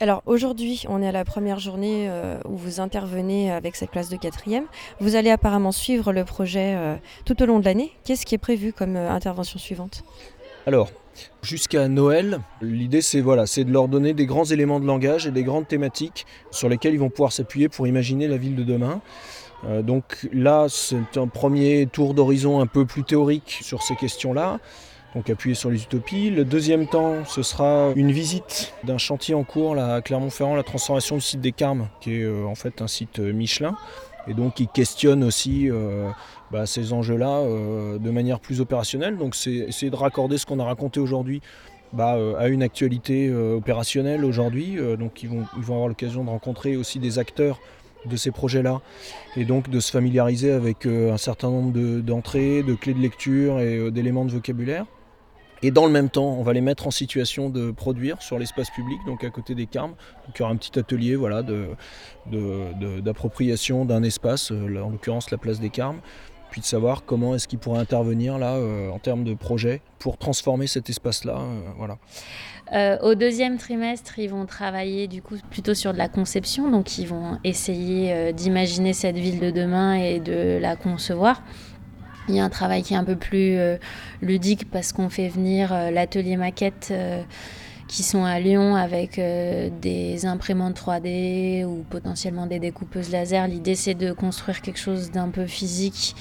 Alors 0.00 0.22
aujourd'hui, 0.26 0.84
on 0.88 1.00
est 1.00 1.06
à 1.06 1.12
la 1.12 1.24
première 1.24 1.60
journée 1.60 2.08
euh, 2.08 2.36
où 2.48 2.56
vous 2.56 2.80
intervenez 2.80 3.52
avec 3.52 3.76
cette 3.76 3.92
classe 3.92 4.08
de 4.08 4.16
quatrième. 4.16 4.64
Vous 4.98 5.14
allez 5.14 5.30
apparemment 5.30 5.70
suivre 5.70 6.12
le 6.12 6.24
projet 6.24 6.74
euh, 6.74 6.96
tout 7.24 7.40
au 7.40 7.46
long 7.46 7.60
de 7.60 7.64
l'année. 7.64 7.92
Qu'est-ce 8.04 8.26
qui 8.26 8.34
est 8.34 8.38
prévu 8.38 8.72
comme 8.72 8.96
euh, 8.96 9.10
intervention 9.10 9.60
suivante? 9.60 10.02
Alors, 10.66 10.88
jusqu'à 11.42 11.88
Noël, 11.88 12.40
l'idée 12.60 13.02
c'est 13.02 13.20
voilà, 13.20 13.44
de 13.44 13.72
leur 13.72 13.88
donner 13.88 14.14
des 14.14 14.26
grands 14.26 14.44
éléments 14.44 14.80
de 14.80 14.86
langage 14.86 15.26
et 15.26 15.30
des 15.30 15.42
grandes 15.42 15.68
thématiques 15.68 16.26
sur 16.50 16.68
lesquelles 16.68 16.94
ils 16.94 17.00
vont 17.00 17.10
pouvoir 17.10 17.32
s'appuyer 17.32 17.68
pour 17.68 17.86
imaginer 17.86 18.28
la 18.28 18.36
ville 18.36 18.56
de 18.56 18.64
demain. 18.64 19.00
donc 19.82 20.28
là, 20.32 20.66
c'est 20.68 21.16
un 21.16 21.28
premier 21.28 21.86
tour 21.86 22.14
d'horizon 22.14 22.60
un 22.60 22.66
peu 22.66 22.84
plus 22.84 23.04
théorique 23.04 23.58
sur 23.62 23.82
ces 23.82 23.96
questions-là 23.96 24.58
donc 25.14 25.28
appuyer 25.30 25.54
sur 25.54 25.70
les 25.70 25.82
utopies. 25.82 26.30
Le 26.30 26.44
deuxième 26.44 26.86
temps, 26.86 27.24
ce 27.24 27.42
sera 27.42 27.92
une 27.96 28.12
visite 28.12 28.72
d'un 28.84 28.98
chantier 28.98 29.34
en 29.34 29.44
cours 29.44 29.78
à 29.78 30.00
Clermont-Ferrand, 30.00 30.54
la 30.54 30.62
transformation 30.62 31.16
du 31.16 31.22
site 31.22 31.40
des 31.40 31.52
Carmes, 31.52 31.88
qui 32.00 32.14
est 32.14 32.22
euh, 32.22 32.44
en 32.46 32.54
fait 32.54 32.80
un 32.80 32.88
site 32.88 33.18
euh, 33.18 33.32
Michelin, 33.32 33.76
et 34.26 34.34
donc 34.34 34.54
qui 34.54 34.68
questionne 34.68 35.24
aussi 35.24 35.70
euh, 35.70 36.08
bah, 36.52 36.66
ces 36.66 36.92
enjeux-là 36.92 37.42
de 37.98 38.10
manière 38.10 38.38
plus 38.38 38.60
opérationnelle. 38.60 39.16
Donc 39.16 39.34
c'est 39.34 39.50
essayer 39.50 39.90
de 39.90 39.96
raccorder 39.96 40.38
ce 40.38 40.46
qu'on 40.46 40.58
a 40.58 40.64
raconté 40.64 41.00
aujourd'hui 41.00 41.40
bah, 41.92 42.16
à 42.38 42.48
une 42.48 42.62
actualité 42.62 43.32
opérationnelle 43.32 44.24
aujourd'hui. 44.24 44.76
donc 44.98 45.22
ils 45.22 45.28
vont, 45.28 45.44
avoir 45.56 45.88
l'occasion 45.88 46.24
de 46.24 46.30
rencontrer 46.30 46.76
aussi 46.76 46.98
des 46.98 47.18
acteurs 47.18 47.58
de 48.06 48.16
ces 48.16 48.30
projets-là 48.30 48.80
et 49.36 49.44
donc 49.44 49.70
de 49.70 49.80
se 49.80 49.90
familiariser 49.90 50.52
avec 50.52 50.86
un 50.86 51.16
certain 51.16 51.50
nombre 51.50 52.00
d'entrées, 52.00 52.62
de, 52.62 52.74
clés 52.74 52.94
de 52.94 53.00
lecture 53.00 53.58
et 53.60 53.90
d'éléments 53.90 54.24
de 54.24 54.32
vocabulaire. 54.32 54.86
Et 55.64 55.70
dans 55.70 55.86
le 55.86 55.92
même 55.92 56.10
temps, 56.10 56.34
on 56.36 56.42
va 56.42 56.52
les 56.52 56.60
mettre 56.60 56.88
en 56.88 56.90
situation 56.90 57.48
de 57.48 57.70
produire 57.70 58.20
sur 58.20 58.36
l'espace 58.36 58.68
public, 58.70 58.98
donc 59.06 59.22
à 59.22 59.30
côté 59.30 59.54
des 59.54 59.66
Carmes. 59.66 59.94
Donc 60.26 60.34
il 60.34 60.40
y 60.40 60.42
aura 60.42 60.50
un 60.50 60.56
petit 60.56 60.76
atelier 60.76 61.14
voilà, 61.14 61.44
d'appropriation 62.26 63.84
d'un 63.84 64.02
espace, 64.02 64.50
euh, 64.50 64.82
en 64.82 64.90
l'occurrence 64.90 65.30
la 65.30 65.38
place 65.38 65.60
des 65.60 65.70
Carmes, 65.70 66.00
puis 66.52 66.60
de 66.60 66.66
savoir 66.66 67.04
comment 67.04 67.34
est-ce 67.34 67.48
qu'ils 67.48 67.58
pourraient 67.58 67.80
intervenir 67.80 68.38
là 68.38 68.54
euh, 68.54 68.90
en 68.90 69.00
termes 69.00 69.24
de 69.24 69.34
projet 69.34 69.80
pour 69.98 70.18
transformer 70.18 70.68
cet 70.68 70.88
espace-là. 70.88 71.38
Euh, 71.40 71.60
voilà. 71.76 73.00
au 73.02 73.16
deuxième 73.16 73.58
trimestre, 73.58 74.20
ils 74.20 74.30
vont 74.30 74.46
travailler 74.46 75.08
du 75.08 75.20
coup 75.20 75.34
plutôt 75.50 75.74
sur 75.74 75.92
de 75.92 75.98
la 75.98 76.08
conception, 76.08 76.70
donc 76.70 76.98
ils 76.98 77.08
vont 77.08 77.38
essayer 77.42 78.32
d'imaginer 78.32 78.92
cette 78.92 79.16
ville 79.16 79.40
de 79.40 79.50
demain 79.50 79.94
et 79.94 80.20
de 80.20 80.58
la 80.60 80.76
concevoir. 80.76 81.42
Il 82.28 82.36
y 82.36 82.40
a 82.40 82.44
un 82.44 82.50
travail 82.50 82.82
qui 82.82 82.94
est 82.94 82.96
un 82.96 83.04
peu 83.04 83.16
plus 83.16 83.56
euh, 83.56 83.76
ludique 84.20 84.70
parce 84.70 84.92
qu'on 84.92 85.08
fait 85.08 85.28
venir 85.28 85.72
euh, 85.72 85.90
l'atelier 85.90 86.36
maquette 86.36 86.88
euh, 86.92 87.22
qui 87.92 88.02
sont 88.02 88.24
à 88.24 88.40
Lyon 88.40 88.74
avec 88.74 89.20
des 89.20 90.24
imprimantes 90.24 90.80
3D 90.80 91.66
ou 91.66 91.84
potentiellement 91.90 92.46
des 92.46 92.58
découpeuses 92.58 93.10
laser. 93.10 93.46
L'idée 93.46 93.74
c'est 93.74 93.92
de 93.92 94.12
construire 94.12 94.62
quelque 94.62 94.78
chose 94.78 95.10
d'un 95.10 95.28
peu 95.28 95.44
physique 95.46 96.16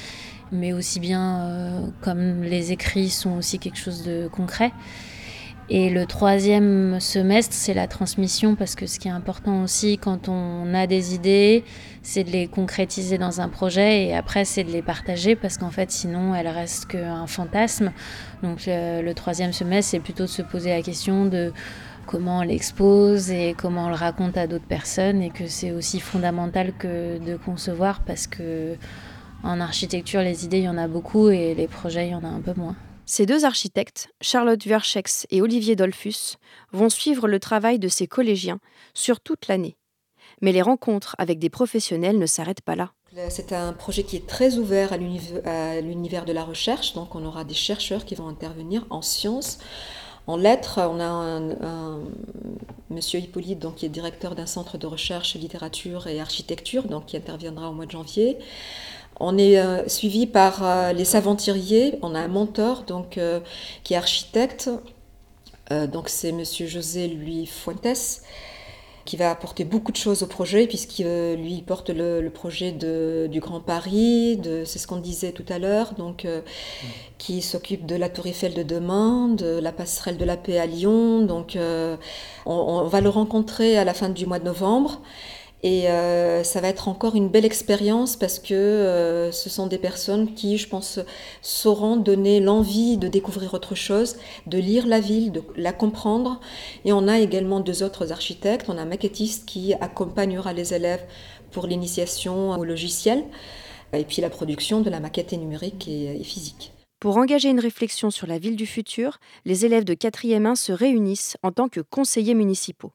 mais 0.51 0.73
aussi 0.73 0.99
bien 0.99 1.93
comme 2.01 2.43
les 2.43 2.73
écrits 2.73 3.09
sont 3.09 3.37
aussi 3.37 3.57
quelque 3.57 3.77
chose 3.77 4.03
de 4.03 4.27
concret. 4.27 4.73
Et 5.69 5.89
le 5.89 6.05
troisième 6.05 6.99
semestre, 6.99 7.53
c'est 7.53 7.73
la 7.73 7.87
transmission, 7.87 8.55
parce 8.55 8.75
que 8.75 8.85
ce 8.87 8.99
qui 8.99 9.07
est 9.07 9.11
important 9.11 9.63
aussi 9.63 9.97
quand 9.97 10.27
on 10.27 10.73
a 10.73 10.85
des 10.85 11.15
idées, 11.15 11.63
c'est 12.03 12.25
de 12.25 12.29
les 12.29 12.47
concrétiser 12.47 13.17
dans 13.17 13.39
un 13.39 13.47
projet 13.47 14.07
et 14.07 14.15
après 14.15 14.43
c'est 14.43 14.65
de 14.65 14.71
les 14.71 14.81
partager, 14.81 15.35
parce 15.37 15.57
qu'en 15.57 15.69
fait 15.69 15.89
sinon 15.89 16.35
elles 16.35 16.49
restent 16.49 16.87
qu'un 16.87 17.25
fantasme. 17.25 17.93
Donc 18.43 18.63
le 18.67 19.13
troisième 19.13 19.53
semestre, 19.53 19.91
c'est 19.91 19.99
plutôt 19.99 20.23
de 20.23 20.29
se 20.29 20.41
poser 20.41 20.71
la 20.71 20.81
question 20.81 21.25
de 21.25 21.53
comment 22.05 22.39
on 22.39 22.41
l'expose 22.41 23.31
et 23.31 23.55
comment 23.57 23.85
on 23.85 23.89
le 23.89 23.95
raconte 23.95 24.35
à 24.35 24.47
d'autres 24.47 24.67
personnes 24.67 25.21
et 25.21 25.29
que 25.29 25.47
c'est 25.47 25.71
aussi 25.71 26.01
fondamental 26.01 26.73
que 26.77 27.17
de 27.19 27.37
concevoir 27.37 28.01
parce 28.01 28.27
que 28.27 28.75
en 29.43 29.61
architecture, 29.61 30.21
les 30.21 30.43
idées, 30.43 30.59
il 30.59 30.63
y 30.65 30.69
en 30.69 30.77
a 30.77 30.87
beaucoup 30.87 31.29
et 31.29 31.55
les 31.55 31.67
projets, 31.67 32.07
il 32.07 32.11
y 32.11 32.15
en 32.15 32.23
a 32.23 32.27
un 32.27 32.41
peu 32.41 32.53
moins. 32.57 32.75
Ces 33.05 33.25
deux 33.25 33.45
architectes, 33.45 34.09
Charlotte 34.21 34.65
Verchex 34.65 35.25
et 35.29 35.41
Olivier 35.41 35.75
Dolphus, 35.75 36.37
vont 36.71 36.89
suivre 36.89 37.27
le 37.27 37.39
travail 37.39 37.79
de 37.79 37.87
ces 37.87 38.07
collégiens 38.07 38.59
sur 38.93 39.19
toute 39.19 39.47
l'année. 39.47 39.77
Mais 40.41 40.51
les 40.51 40.61
rencontres 40.61 41.15
avec 41.17 41.39
des 41.39 41.49
professionnels 41.49 42.17
ne 42.17 42.25
s'arrêtent 42.25 42.61
pas 42.61 42.75
là. 42.75 42.93
C'est 43.29 43.51
un 43.51 43.73
projet 43.73 44.03
qui 44.03 44.15
est 44.15 44.25
très 44.25 44.57
ouvert 44.57 44.93
à 44.93 44.97
l'univers 45.81 46.23
de 46.23 46.31
la 46.31 46.45
recherche, 46.45 46.93
donc 46.93 47.13
on 47.13 47.25
aura 47.25 47.43
des 47.43 47.53
chercheurs 47.53 48.05
qui 48.05 48.15
vont 48.15 48.29
intervenir 48.29 48.85
en 48.89 49.01
sciences. 49.01 49.59
En 50.27 50.37
lettres, 50.37 50.79
on 50.79 50.99
a 50.99 51.05
un, 51.05 51.99
monsieur 52.89 53.19
Hippolyte, 53.19 53.59
donc, 53.59 53.75
qui 53.75 53.85
est 53.85 53.89
directeur 53.89 54.35
d'un 54.35 54.45
centre 54.45 54.77
de 54.77 54.87
recherche 54.87 55.35
littérature 55.35 56.07
et 56.07 56.21
architecture, 56.21 56.83
donc, 56.83 57.07
qui 57.07 57.17
interviendra 57.17 57.69
au 57.69 57.73
mois 57.73 57.85
de 57.85 57.91
janvier. 57.91 58.37
On 59.19 59.37
est 59.37 59.59
euh, 59.59 59.87
suivi 59.87 60.25
par 60.25 60.63
euh, 60.63 60.93
les 60.93 61.05
saventuriers. 61.05 61.99
On 62.01 62.15
a 62.15 62.19
un 62.19 62.27
mentor 62.27 62.83
donc, 62.83 63.17
euh, 63.17 63.39
qui 63.83 63.93
est 63.93 63.97
architecte. 63.97 64.69
donc 65.69 66.09
c'est 66.09 66.31
Monsieur 66.31 66.67
José 66.67 67.07
Louis 67.07 67.45
Fuentes 67.45 68.21
qui 69.05 69.17
va 69.17 69.31
apporter 69.31 69.63
beaucoup 69.63 69.91
de 69.91 69.97
choses 69.97 70.21
au 70.21 70.27
projet 70.27 70.67
puisqu'il 70.67 71.05
lui 71.35 71.61
porte 71.61 71.89
le, 71.89 72.27
projet 72.29 72.71
du 72.71 73.39
Grand 73.39 73.61
Paris, 73.61 74.39
c'est 74.65 74.77
ce 74.79 74.85
qu'on 74.85 74.97
disait 74.97 75.31
tout 75.31 75.45
à 75.49 75.59
l'heure, 75.59 75.93
donc 75.93 76.27
qui 77.17 77.41
s'occupe 77.41 77.85
de 77.85 77.95
la 77.95 78.09
Tour 78.09 78.27
Eiffel 78.27 78.53
de 78.53 78.63
demain, 78.63 79.29
de 79.29 79.59
la 79.59 79.71
passerelle 79.71 80.17
de 80.17 80.25
la 80.25 80.37
paix 80.37 80.59
à 80.59 80.67
Lyon. 80.67 81.21
Donc 81.21 81.57
on 82.45 82.83
va 82.83 83.01
le 83.01 83.09
rencontrer 83.09 83.77
à 83.77 83.85
la 83.85 83.93
fin 83.93 84.09
du 84.09 84.25
mois 84.25 84.39
de 84.39 84.45
novembre. 84.45 85.01
Et 85.63 85.89
euh, 85.89 86.43
ça 86.43 86.59
va 86.59 86.69
être 86.69 86.87
encore 86.87 87.15
une 87.15 87.29
belle 87.29 87.45
expérience 87.45 88.15
parce 88.15 88.39
que 88.39 88.53
euh, 88.53 89.31
ce 89.31 89.49
sont 89.49 89.67
des 89.67 89.77
personnes 89.77 90.33
qui, 90.33 90.57
je 90.57 90.67
pense, 90.67 90.99
sauront 91.41 91.97
donner 91.97 92.39
l'envie 92.39 92.97
de 92.97 93.07
découvrir 93.07 93.53
autre 93.53 93.75
chose, 93.75 94.17
de 94.47 94.57
lire 94.57 94.87
la 94.87 94.99
ville, 94.99 95.31
de 95.31 95.43
la 95.55 95.71
comprendre. 95.71 96.39
Et 96.83 96.93
on 96.93 97.07
a 97.07 97.19
également 97.19 97.59
deux 97.59 97.83
autres 97.83 98.11
architectes. 98.11 98.67
On 98.69 98.77
a 98.77 98.81
un 98.81 98.85
maquettiste 98.85 99.45
qui 99.45 99.75
accompagnera 99.75 100.53
les 100.53 100.73
élèves 100.73 101.05
pour 101.51 101.67
l'initiation 101.67 102.51
au 102.51 102.63
logiciel 102.63 103.23
et 103.93 104.05
puis 104.05 104.21
la 104.21 104.29
production 104.29 104.81
de 104.81 104.89
la 104.89 104.99
maquette 104.99 105.33
numérique 105.33 105.87
et, 105.87 106.19
et 106.19 106.23
physique. 106.23 106.73
Pour 106.99 107.17
engager 107.17 107.49
une 107.49 107.59
réflexion 107.59 108.09
sur 108.09 108.25
la 108.25 108.39
ville 108.39 108.55
du 108.55 108.65
futur, 108.65 109.19
les 109.45 109.65
élèves 109.65 109.83
de 109.83 109.93
4e 109.93 110.45
1 110.45 110.55
se 110.55 110.71
réunissent 110.71 111.35
en 111.43 111.51
tant 111.51 111.67
que 111.67 111.81
conseillers 111.81 112.35
municipaux 112.35 112.93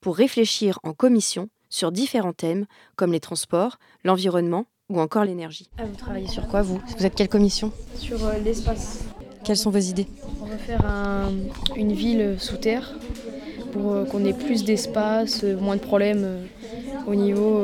pour 0.00 0.16
réfléchir 0.16 0.78
en 0.82 0.92
commission 0.92 1.48
sur 1.74 1.90
différents 1.90 2.32
thèmes 2.32 2.66
comme 2.94 3.10
les 3.10 3.18
transports, 3.18 3.78
l'environnement 4.04 4.66
ou 4.88 5.00
encore 5.00 5.24
l'énergie. 5.24 5.68
Ah, 5.76 5.82
vous 5.84 5.96
travaillez 5.96 6.28
sur 6.28 6.46
quoi 6.46 6.62
vous? 6.62 6.80
Vous 6.96 7.04
êtes 7.04 7.16
quelle 7.16 7.28
commission? 7.28 7.72
Sur 7.96 8.24
euh, 8.24 8.38
l'espace. 8.44 9.00
Quelles 9.42 9.56
sont 9.56 9.70
vos 9.70 9.80
idées? 9.80 10.06
On 10.40 10.46
va 10.46 10.56
faire 10.56 10.82
une 11.74 11.92
ville 11.92 12.36
sous 12.38 12.58
terre 12.58 12.94
pour 13.72 13.92
euh, 13.92 14.04
qu'on 14.04 14.24
ait 14.24 14.32
plus 14.32 14.62
d'espace, 14.62 15.42
euh, 15.42 15.56
moins 15.56 15.74
de 15.74 15.80
problèmes 15.80 16.46
au 17.08 17.16
niveau 17.16 17.60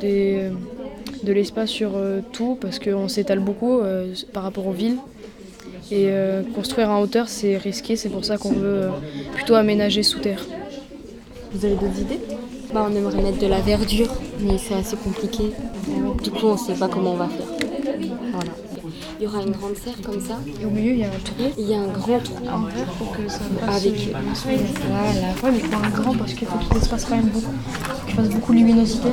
de 0.00 1.32
l'espace 1.32 1.70
sur 1.70 1.92
tout 2.32 2.56
parce 2.60 2.78
qu'on 2.78 3.08
s'étale 3.08 3.40
beaucoup 3.40 3.80
par 4.32 4.44
rapport 4.44 4.66
aux 4.66 4.72
villes. 4.72 4.98
Et 5.90 6.06
euh, 6.08 6.42
construire 6.54 6.88
en 6.90 7.00
hauteur, 7.00 7.28
c'est 7.28 7.56
risqué, 7.58 7.96
c'est 7.96 8.08
pour 8.08 8.24
ça 8.24 8.38
qu'on 8.38 8.52
veut 8.52 8.84
euh, 8.84 8.90
plutôt 9.34 9.54
aménager 9.54 10.02
sous 10.02 10.18
terre. 10.18 10.46
Vous 11.52 11.64
avez 11.64 11.74
d'autres 11.74 12.00
idées? 12.00 12.20
Bah, 12.74 12.86
On 12.90 12.94
aimerait 12.96 13.22
mettre 13.22 13.38
de 13.38 13.46
la 13.46 13.60
verdure, 13.60 14.08
mais 14.40 14.58
c'est 14.58 14.74
assez 14.74 14.96
compliqué. 14.96 15.52
Du 16.22 16.30
coup, 16.30 16.46
on 16.46 16.54
ne 16.54 16.58
sait 16.58 16.74
pas 16.74 16.88
comment 16.88 17.12
on 17.12 17.16
va 17.16 17.28
faire. 17.28 17.46
Voilà. 18.32 18.50
Il 19.20 19.24
y 19.24 19.26
aura 19.28 19.42
une 19.42 19.52
grande 19.52 19.76
serre 19.76 20.00
comme 20.04 20.20
ça. 20.20 20.38
Et 20.60 20.64
au 20.64 20.70
milieu, 20.70 20.90
il 20.92 20.98
y 20.98 21.04
a 21.04 21.06
un 21.06 21.10
trou. 21.10 21.44
Il 21.56 21.66
y 21.66 21.74
a 21.74 21.78
un 21.78 21.86
grand 21.86 22.18
trou. 22.18 22.34
En 22.52 22.62
verre 22.62 22.92
pour 22.98 23.12
que 23.12 23.28
ça 23.28 23.40
passe. 23.60 23.76
Avec. 23.76 24.10
Voilà. 24.10 25.28
Ouais, 25.42 25.52
mais 25.52 25.60
faut 25.60 25.76
un 25.76 26.02
grand 26.02 26.14
parce 26.16 26.34
qu'il 26.34 26.48
faut 26.48 26.58
qu'il 26.58 26.82
se 26.82 26.88
passe 26.88 27.04
quand 27.04 27.16
même 27.16 27.28
beaucoup. 27.28 27.52
Qu'il 28.06 28.16
fasse 28.16 28.28
beaucoup 28.28 28.52
de 28.52 28.58
luminosité. 28.58 29.08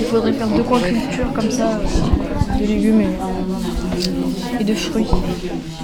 Il 0.00 0.06
faudrait 0.06 0.32
faire 0.32 0.48
deux 0.48 0.62
coins 0.62 0.80
culture 0.80 1.32
comme 1.32 1.50
ça, 1.50 1.78
euh, 1.78 2.58
de 2.58 2.64
légumes 2.66 3.00
et, 3.00 4.60
et 4.60 4.64
de 4.64 4.74
fruits. 4.74 5.06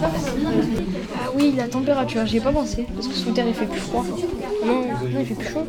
Ah 0.03 1.31
oui, 1.35 1.55
la 1.57 1.69
température, 1.69 2.27
j'y 2.27 2.39
ai 2.39 2.41
pas 2.41 2.53
pensé, 2.53 2.87
parce 2.95 3.07
que 3.07 3.15
sous 3.15 3.31
terre 3.31 3.47
il 3.47 3.55
fait 3.55 3.67
plus 3.67 3.81
froid. 3.81 4.05
Non, 4.65 4.85
il 5.19 5.27
fait 5.27 5.35
plus 5.35 5.53
chaud. 5.53 5.67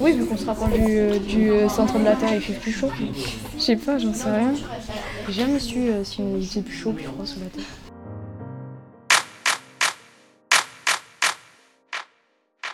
Oui, 0.00 0.12
vu 0.12 0.26
qu'on 0.26 0.36
se 0.36 0.46
rapproche 0.46 0.72
du, 0.72 0.98
euh, 0.98 1.18
du, 1.18 1.50
euh, 1.50 1.68
centre 1.68 1.98
de 1.98 2.04
la 2.04 2.16
Terre, 2.16 2.34
il 2.34 2.40
fait 2.40 2.54
plus 2.54 2.72
chaud. 2.72 2.90
Je 3.56 3.60
sais 3.62 3.76
pas, 3.76 3.98
j'en 3.98 4.12
sais 4.12 4.30
rien. 4.30 4.54
J'ai 5.28 5.32
jamais 5.32 5.58
su 5.58 5.78
euh, 5.78 6.04
si 6.04 6.22
il 6.22 6.46
faisait 6.46 6.62
plus 6.62 6.74
chaud 6.74 6.90
ou 6.90 6.94
plus 6.94 7.04
froid 7.04 7.26
sous 7.26 7.40
la 7.40 7.46
Terre. 7.46 7.64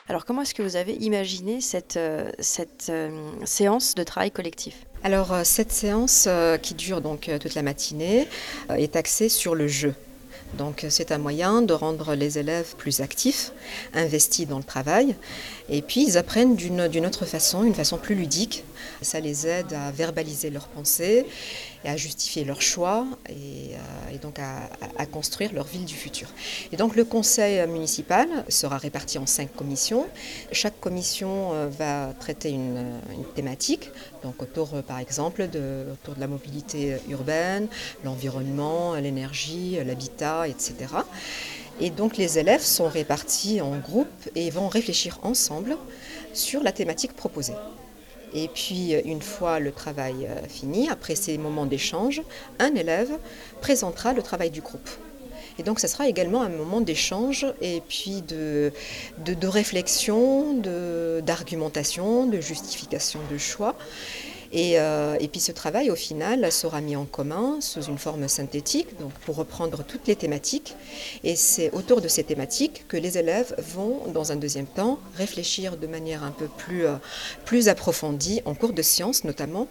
Alors 0.08 0.26
comment 0.26 0.42
est-ce 0.42 0.54
que 0.54 0.62
vous 0.62 0.76
avez 0.76 0.92
imaginé 0.96 1.62
cette, 1.62 1.98
cette 2.38 2.88
euh, 2.90 3.30
séance 3.44 3.94
de 3.94 4.02
travail 4.02 4.30
collectif? 4.30 4.84
Alors 5.02 5.34
cette 5.42 5.72
séance 5.72 6.26
euh, 6.28 6.58
qui 6.58 6.74
dure 6.74 7.00
donc 7.00 7.30
toute 7.40 7.54
la 7.54 7.62
matinée 7.62 8.28
euh, 8.68 8.74
est 8.74 8.94
axée 8.94 9.30
sur 9.30 9.54
le 9.54 9.68
jeu. 9.68 9.94
Donc 10.58 10.86
c'est 10.90 11.12
un 11.12 11.18
moyen 11.18 11.62
de 11.62 11.72
rendre 11.72 12.14
les 12.14 12.38
élèves 12.38 12.74
plus 12.76 13.00
actifs, 13.00 13.52
investis 13.94 14.46
dans 14.46 14.58
le 14.58 14.64
travail, 14.64 15.16
et 15.68 15.82
puis 15.82 16.04
ils 16.06 16.18
apprennent 16.18 16.56
d'une 16.56 17.06
autre 17.06 17.24
façon, 17.24 17.64
une 17.64 17.74
façon 17.74 17.96
plus 17.96 18.14
ludique. 18.14 18.64
Ça 19.00 19.20
les 19.20 19.46
aide 19.46 19.72
à 19.72 19.90
verbaliser 19.90 20.50
leurs 20.50 20.68
pensées 20.68 21.26
et 21.84 21.88
à 21.88 21.96
justifier 21.96 22.44
leurs 22.44 22.62
choix 22.62 23.06
et, 23.28 23.74
euh, 23.74 24.18
donc 24.20 24.38
à, 24.38 25.06
construire 25.06 25.52
leur 25.52 25.66
ville 25.66 25.84
du 25.84 25.94
futur. 25.94 26.28
Et 26.70 26.76
donc 26.76 26.96
le 26.96 27.04
conseil 27.04 27.66
municipal 27.66 28.28
sera 28.48 28.78
réparti 28.78 29.18
en 29.18 29.26
cinq 29.26 29.54
commissions. 29.54 30.06
Chaque 30.52 30.78
commission 30.80 31.52
euh, 31.52 31.68
va 31.68 32.12
traiter 32.18 32.50
une, 32.50 33.00
une 33.12 33.24
thématique, 33.34 33.90
donc 34.22 34.40
autour 34.42 34.74
euh, 34.74 34.82
par 34.82 34.98
exemple 34.98 35.48
de, 35.48 35.86
autour 35.92 36.14
de 36.14 36.20
la 36.20 36.28
mobilité 36.28 36.96
urbaine, 37.08 37.68
l'environnement, 38.04 38.94
l'énergie, 38.94 39.78
l'habitat, 39.84 40.48
etc. 40.48 40.74
Et 41.80 41.90
donc 41.90 42.16
les 42.16 42.38
élèves 42.38 42.62
sont 42.62 42.88
répartis 42.88 43.60
en 43.60 43.76
groupes 43.78 44.28
et 44.34 44.50
vont 44.50 44.68
réfléchir 44.68 45.18
ensemble 45.22 45.76
sur 46.32 46.62
la 46.62 46.72
thématique 46.72 47.12
proposée. 47.14 47.54
Et 48.34 48.48
puis, 48.48 48.92
une 49.04 49.22
fois 49.22 49.58
le 49.58 49.72
travail 49.72 50.26
euh, 50.26 50.46
fini, 50.48 50.88
après 50.88 51.14
ces 51.14 51.36
moments 51.38 51.66
d'échange, 51.66 52.22
un 52.58 52.74
élève 52.74 53.10
présentera 53.60 54.12
le 54.12 54.22
travail 54.22 54.50
du 54.50 54.60
groupe. 54.60 54.88
Et 55.58 55.62
donc, 55.62 55.80
ça 55.80 55.88
sera 55.88 56.08
également 56.08 56.42
un 56.42 56.48
moment 56.48 56.80
d'échange 56.80 57.46
et 57.60 57.82
puis 57.86 58.22
de, 58.22 58.72
réflexion, 59.42 60.54
d'argumentation, 61.22 62.26
de, 62.26 62.40
justification 62.40 63.20
de 63.30 63.36
choix. 63.36 63.76
Et, 64.52 64.78
euh, 64.78 65.16
et 65.18 65.28
puis 65.28 65.40
ce 65.40 65.50
travail, 65.50 65.90
au 65.90 65.96
final, 65.96 66.52
sera 66.52 66.80
mis 66.80 66.94
en 66.94 67.06
commun 67.06 67.58
sous 67.60 67.82
une 67.82 67.98
forme 67.98 68.28
synthétique, 68.28 68.98
donc 69.00 69.12
pour 69.24 69.36
reprendre 69.36 69.82
toutes 69.82 70.06
les 70.06 70.16
thématiques. 70.16 70.76
Et 71.24 71.36
c'est 71.36 71.70
autour 71.72 72.02
de 72.02 72.08
ces 72.08 72.22
thématiques 72.22 72.84
que 72.86 72.98
les 72.98 73.16
élèves 73.16 73.54
vont, 73.74 74.02
dans 74.12 74.30
un 74.30 74.36
deuxième 74.36 74.66
temps, 74.66 74.98
réfléchir 75.16 75.78
de 75.78 75.86
manière 75.86 76.22
un 76.22 76.32
peu 76.32 76.46
plus, 76.46 76.86
euh, 76.86 76.96
plus 77.46 77.68
approfondie, 77.68 78.42
en 78.44 78.54
cours 78.54 78.74
de 78.74 78.82
sciences 78.82 79.24
notamment, 79.24 79.68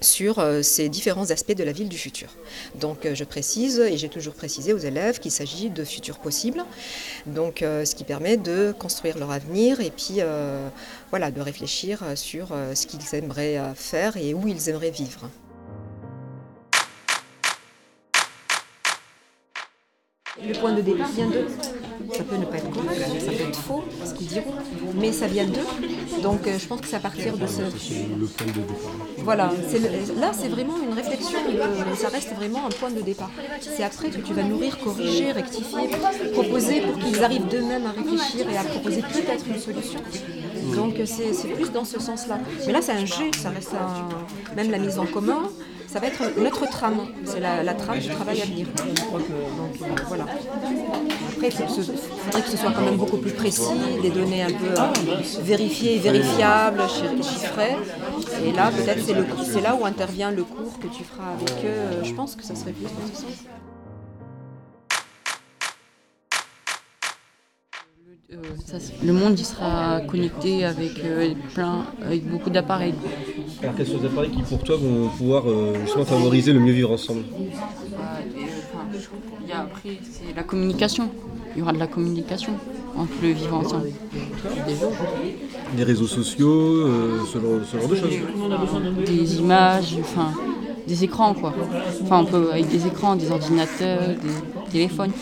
sur 0.00 0.38
euh, 0.38 0.62
ces 0.62 0.88
différents 0.88 1.30
aspects 1.30 1.56
de 1.56 1.64
la 1.64 1.72
ville 1.72 1.88
du 1.88 1.98
futur. 1.98 2.28
Donc 2.76 3.06
je 3.12 3.24
précise, 3.24 3.78
et 3.80 3.96
j'ai 3.98 4.08
toujours 4.08 4.34
précisé 4.34 4.72
aux 4.72 4.78
élèves 4.78 5.20
qu'il 5.20 5.32
s'agit 5.32 5.70
de 5.70 5.84
futurs 5.84 6.18
possibles, 6.18 6.64
donc 7.26 7.58
ce 7.60 7.94
qui 7.94 8.04
permet 8.04 8.36
de 8.36 8.72
construire 8.78 9.18
leur 9.18 9.32
avenir 9.32 9.80
et 9.80 9.90
puis 9.90 10.20
voilà, 11.10 11.30
de 11.30 11.40
réfléchir 11.40 12.02
euh, 12.02 12.16
sur 12.16 12.48
euh, 12.52 12.74
ce 12.74 12.86
qu'ils 12.86 13.14
aimeraient 13.14 13.58
euh, 13.58 13.74
faire 13.74 14.16
et 14.16 14.34
où 14.34 14.46
ils 14.46 14.68
aimeraient 14.68 14.90
vivre. 14.90 15.28
Le 20.40 20.52
point 20.60 20.72
de 20.72 20.82
départ 20.82 21.08
vient 21.10 21.26
d'eux. 21.28 21.48
Ça 22.16 22.22
peut 22.22 22.36
ne 22.36 22.44
pas 22.44 22.58
être 22.58 22.70
correct, 22.70 23.00
ça 23.20 23.32
peut 23.32 23.48
être 23.48 23.58
faux, 23.58 23.84
ce 24.04 24.14
qu'ils 24.14 24.28
diront, 24.28 24.54
mais 24.94 25.12
ça 25.12 25.26
vient 25.26 25.46
d'eux. 25.46 25.66
Donc 26.22 26.42
je 26.46 26.64
pense 26.66 26.80
que 26.80 26.86
c'est 26.86 26.96
à 26.96 27.00
partir 27.00 27.36
de 27.36 27.46
ce... 27.46 27.60
Le 27.62 28.26
point 28.26 28.46
de 28.46 28.52
départ. 28.52 28.76
Voilà, 29.18 29.52
c'est 29.68 29.80
le- 29.80 30.20
là 30.20 30.30
c'est 30.32 30.48
vraiment 30.48 30.76
une 30.80 30.92
réflexion, 30.94 31.38
de- 31.44 31.96
ça 31.96 32.08
reste 32.08 32.32
vraiment 32.34 32.66
un 32.66 32.70
point 32.70 32.90
de 32.90 33.00
départ. 33.02 33.30
C'est 33.60 33.82
après 33.82 34.10
que 34.10 34.18
tu 34.20 34.32
vas 34.32 34.44
nourrir, 34.44 34.78
corriger, 34.78 35.32
rectifier, 35.32 35.88
proposer 36.32 36.80
pour 36.82 36.98
qu'ils 36.98 37.22
arrivent 37.24 37.48
d'eux-mêmes 37.48 37.86
à 37.86 37.90
réfléchir 37.90 38.48
et 38.48 38.56
à 38.56 38.62
proposer 38.62 39.02
peut-être 39.02 39.44
une 39.48 39.58
solution. 39.58 40.00
Donc 40.76 40.94
c'est 41.06 41.48
plus 41.48 41.70
dans 41.72 41.84
ce 41.84 42.00
sens-là. 42.00 42.38
Mais 42.66 42.72
là 42.72 42.80
c'est 42.82 42.92
un 42.92 43.06
jeu, 43.06 43.30
ça 43.36 43.50
reste 43.50 43.74
un... 43.74 44.54
même 44.56 44.70
la 44.70 44.78
mise 44.78 44.98
en 44.98 45.06
commun, 45.06 45.42
ça 45.86 46.00
va 46.00 46.06
être 46.08 46.22
notre 46.38 46.68
trame, 46.68 47.00
c'est 47.24 47.40
la, 47.40 47.62
la 47.62 47.74
trame 47.74 47.98
du 47.98 48.08
travail 48.08 48.42
à 48.42 48.44
venir. 48.44 48.66
Donc 49.12 49.22
euh, 49.30 49.86
voilà. 50.06 50.24
Après, 51.34 51.48
il 51.48 51.52
faudrait 51.52 52.42
que 52.42 52.48
ce 52.50 52.56
soit 52.56 52.72
quand 52.72 52.82
même 52.82 52.96
beaucoup 52.96 53.16
plus 53.18 53.30
précis, 53.30 53.62
des 54.02 54.10
données 54.10 54.42
un 54.42 54.48
peu 54.48 54.66
euh, 54.80 55.20
vérifiées 55.42 55.98
vérifiables, 55.98 56.82
chi- 56.88 57.22
chiffrées. 57.22 57.76
Et 58.44 58.52
là, 58.52 58.70
peut-être, 58.70 59.02
c'est 59.50 59.60
là 59.60 59.76
où 59.80 59.84
intervient 59.86 60.30
le 60.30 60.42
cours 60.44 60.78
que 60.80 60.88
tu 60.88 61.04
feras 61.04 61.30
avec 61.40 61.64
eux. 61.64 62.04
Je 62.04 62.12
pense 62.12 62.34
que 62.36 62.42
ça 62.44 62.54
serait 62.54 62.72
plus 62.72 62.84
dans 62.84 63.06
ce 63.14 63.22
sens. 63.22 63.32
Euh, 68.30 68.36
ça 68.66 68.76
le 69.02 69.12
monde 69.14 69.38
il 69.38 69.44
sera 69.46 70.00
connecté 70.06 70.62
avec 70.66 71.02
euh, 71.02 71.32
plein, 71.54 71.86
avec 72.04 72.28
beaucoup 72.28 72.50
d'appareils. 72.50 72.92
Alors 73.62 73.74
quels 73.74 73.86
sont 73.86 73.98
les 73.98 74.04
appareils 74.04 74.30
qui 74.30 74.42
pour 74.42 74.62
toi 74.62 74.76
vont 74.76 75.08
pouvoir 75.08 75.48
euh, 75.48 75.74
justement 75.80 76.04
favoriser 76.04 76.52
le 76.52 76.60
mieux 76.60 76.72
vivre 76.74 76.92
ensemble? 76.92 77.22
Bah, 77.96 78.20
et, 78.38 78.44
enfin, 78.44 78.84
il 79.42 79.48
y 79.48 79.52
a 79.52 79.60
après 79.60 79.98
c'est 80.02 80.36
la 80.36 80.42
communication. 80.42 81.08
Il 81.56 81.60
y 81.60 81.62
aura 81.62 81.72
de 81.72 81.78
la 81.78 81.86
communication 81.86 82.52
entre 82.96 83.14
le 83.22 83.30
vivre 83.30 83.54
ensemble. 83.56 83.88
Les 85.76 85.84
réseaux 85.84 86.06
sociaux, 86.06 86.86
ce, 87.24 87.38
genre, 87.40 87.60
ce 87.64 87.76
genre 87.78 87.88
de 87.88 87.94
choses. 87.94 89.06
Des 89.06 89.38
images, 89.38 89.96
enfin 90.00 90.34
des 90.86 91.02
écrans 91.04 91.32
quoi. 91.32 91.54
Enfin 92.02 92.18
on 92.20 92.26
peut 92.26 92.52
avec 92.52 92.68
des 92.68 92.86
écrans, 92.86 93.16
des 93.16 93.30
ordinateurs, 93.30 94.08
des 94.08 94.70
téléphones. 94.70 95.12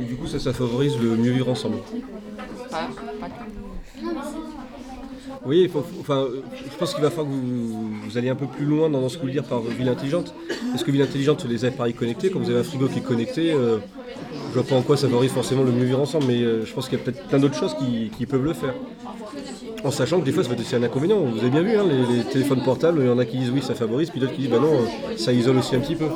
Et 0.00 0.02
du 0.02 0.16
coup 0.16 0.26
ça, 0.26 0.40
ça 0.40 0.52
favorise 0.52 0.98
le 0.98 1.16
mieux 1.16 1.30
vivre 1.30 1.48
ensemble? 1.48 1.76
Pas- 2.70 2.88
pas 3.20 3.26
que. 3.26 3.32
Oui, 5.46 5.70
enfin, 5.74 6.26
je 6.54 6.76
pense 6.78 6.92
qu'il 6.92 7.02
va 7.02 7.10
falloir 7.10 7.26
que 7.26 7.32
vous, 7.32 7.90
vous 8.04 8.18
alliez 8.18 8.28
un 8.28 8.34
peu 8.34 8.46
plus 8.46 8.66
loin 8.66 8.90
dans 8.90 9.08
ce 9.08 9.16
que 9.16 9.22
vous 9.22 9.30
dire 9.30 9.44
par 9.44 9.60
ville 9.60 9.88
intelligente. 9.88 10.34
Parce 10.70 10.84
que 10.84 10.90
ville 10.90 11.00
intelligente, 11.00 11.40
c'est 11.42 11.48
les 11.48 11.64
appareils 11.64 11.94
connectés. 11.94 12.30
Quand 12.30 12.40
vous 12.40 12.50
avez 12.50 12.60
un 12.60 12.64
frigo 12.64 12.88
qui 12.88 12.98
est 12.98 13.02
connecté, 13.02 13.52
euh, 13.52 13.78
je 14.50 14.54
vois 14.54 14.64
pas 14.64 14.74
en 14.74 14.82
quoi 14.82 14.98
ça 14.98 15.08
favorise 15.08 15.32
forcément 15.32 15.62
le 15.62 15.72
mieux 15.72 15.86
vivre 15.86 16.00
ensemble, 16.00 16.26
mais 16.26 16.42
euh, 16.42 16.66
je 16.66 16.72
pense 16.74 16.88
qu'il 16.88 16.98
y 16.98 17.00
a 17.00 17.04
peut-être 17.04 17.26
plein 17.28 17.38
d'autres 17.38 17.54
choses 17.54 17.74
qui, 17.78 18.26
peuvent 18.26 18.44
le 18.44 18.52
faire. 18.52 18.74
En 19.82 19.90
sachant 19.90 20.20
que 20.20 20.26
des 20.26 20.32
fois, 20.32 20.44
ça 20.44 20.50
peut 20.50 20.60
être 20.60 20.74
un 20.74 20.82
inconvénient. 20.82 21.20
Vous 21.20 21.38
avez 21.38 21.50
bien 21.50 21.62
vu, 21.62 21.74
hein, 21.74 21.86
les, 21.88 22.18
les 22.18 22.24
téléphones 22.24 22.62
portables, 22.62 23.00
il 23.00 23.06
y 23.06 23.10
en 23.10 23.18
a 23.18 23.24
qui 23.24 23.38
disent 23.38 23.50
oui, 23.50 23.62
ça 23.62 23.74
favorise, 23.74 24.10
puis 24.10 24.20
d'autres 24.20 24.34
qui 24.34 24.42
disent 24.42 24.50
bah 24.50 24.58
non, 24.60 24.74
euh, 24.74 25.16
ça 25.16 25.32
isole 25.32 25.56
aussi 25.56 25.74
un 25.74 25.80
petit 25.80 25.96
peu. 25.96 26.06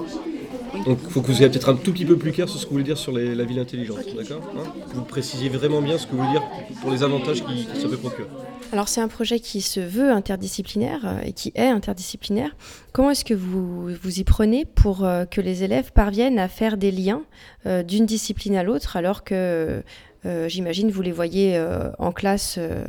Donc 0.87 0.99
il 1.05 1.11
faut 1.11 1.23
que 1.23 1.29
vous 1.29 1.33
soyez 1.35 1.49
peut-être 1.51 1.71
un 1.71 1.77
tout 1.77 1.93
petit 1.93 2.05
peu 2.05 2.17
plus 2.19 2.31
clair 2.33 2.49
sur 2.49 2.59
ce 2.59 2.65
que 2.65 2.69
vous 2.71 2.75
voulez 2.75 2.85
dire 2.85 2.99
sur 2.99 3.13
les- 3.13 3.35
la 3.35 3.45
ville 3.45 3.59
intelligente, 3.59 3.99
d'accord 4.17 4.43
hein 4.57 4.65
vous 4.93 5.03
précisiez 5.03 5.49
vraiment 5.49 5.81
bien 5.81 5.97
ce 5.97 6.07
que 6.07 6.13
vous 6.13 6.19
voulez 6.19 6.31
dire 6.33 6.43
pour 6.83 6.91
les 6.91 7.03
avantages 7.03 7.43
qui, 7.45 7.67
que 7.67 7.77
ça 7.79 7.89
peut 7.89 7.97
procurer. 7.97 8.29
Alors 8.73 8.89
c'est 8.89 9.01
un 9.01 9.09
projet 9.09 9.41
qui 9.41 9.61
se 9.63 9.81
veut 9.81 10.11
interdisciplinaire 10.11 11.01
euh, 11.05 11.21
et 11.25 11.33
qui 11.33 11.53
est 11.55 11.69
interdisciplinaire. 11.69 12.55
Comment 12.93 13.11
est-ce 13.11 13.25
que 13.25 13.35
vous 13.35 13.89
vous 14.03 14.19
y 14.21 14.25
prenez 14.25 14.65
pour 14.67 15.05
euh, 15.05 15.25
que 15.25 15.41
les 15.41 15.63
élèves 15.63 15.93
parviennent 15.93 16.39
à 16.39 16.49
faire 16.49 16.77
des 16.77 16.91
liens 16.91 17.23
euh, 17.67 17.83
d'une 17.83 18.05
discipline 18.05 18.57
à 18.57 18.63
l'autre 18.63 18.97
alors 18.97 19.25
que 19.25 19.83
euh, 20.27 20.49
j'imagine 20.49 20.91
vous 20.91 21.03
les 21.03 21.13
voyez 21.13 21.57
euh, 21.57 21.91
en 21.99 22.11
classe 22.13 22.57
euh, 22.59 22.85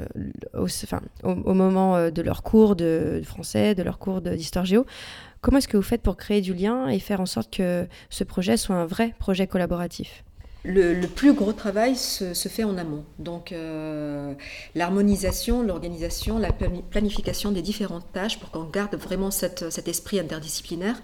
au, 0.58 0.64
enfin, 0.66 1.02
au, 1.24 1.32
au 1.32 1.54
moment 1.54 2.10
de 2.10 2.22
leur 2.22 2.44
cours 2.44 2.76
de 2.76 3.22
français, 3.24 3.76
de 3.76 3.84
leur 3.84 4.00
cours 4.00 4.22
d'histoire 4.22 4.66
géo. 4.66 4.86
Comment 5.46 5.60
est-ce 5.60 5.68
que 5.68 5.78
vous 5.78 5.84
faites 5.84 6.02
pour 6.02 6.18
créer 6.18 6.42
du 6.42 6.56
lien 6.56 6.88
et 6.88 6.98
faire 6.98 7.22
en 7.22 7.28
sorte 7.28 7.56
que 7.56 7.88
ce 8.10 8.24
projet 8.24 8.58
soit 8.58 8.78
un 8.78 8.88
vrai 8.88 9.14
projet 9.20 9.46
collaboratif 9.46 10.24
le, 10.68 11.06
plus 11.06 11.34
gros 11.34 11.54
travail 11.54 11.96
se, 11.96 12.34
fait 12.34 12.64
en 12.64 12.76
amont. 12.80 13.04
Donc 13.20 13.52
euh, 13.52 14.34
l'harmonisation, 14.74 15.62
l'organisation, 15.62 16.40
la 16.40 16.52
planification 16.52 17.52
des 17.52 17.62
différentes 17.62 18.12
tâches 18.12 18.40
pour 18.40 18.50
qu'on 18.50 18.64
garde 18.64 18.96
vraiment 18.96 19.30
cet 19.30 19.88
esprit 19.88 20.20
interdisciplinaire, 20.20 21.00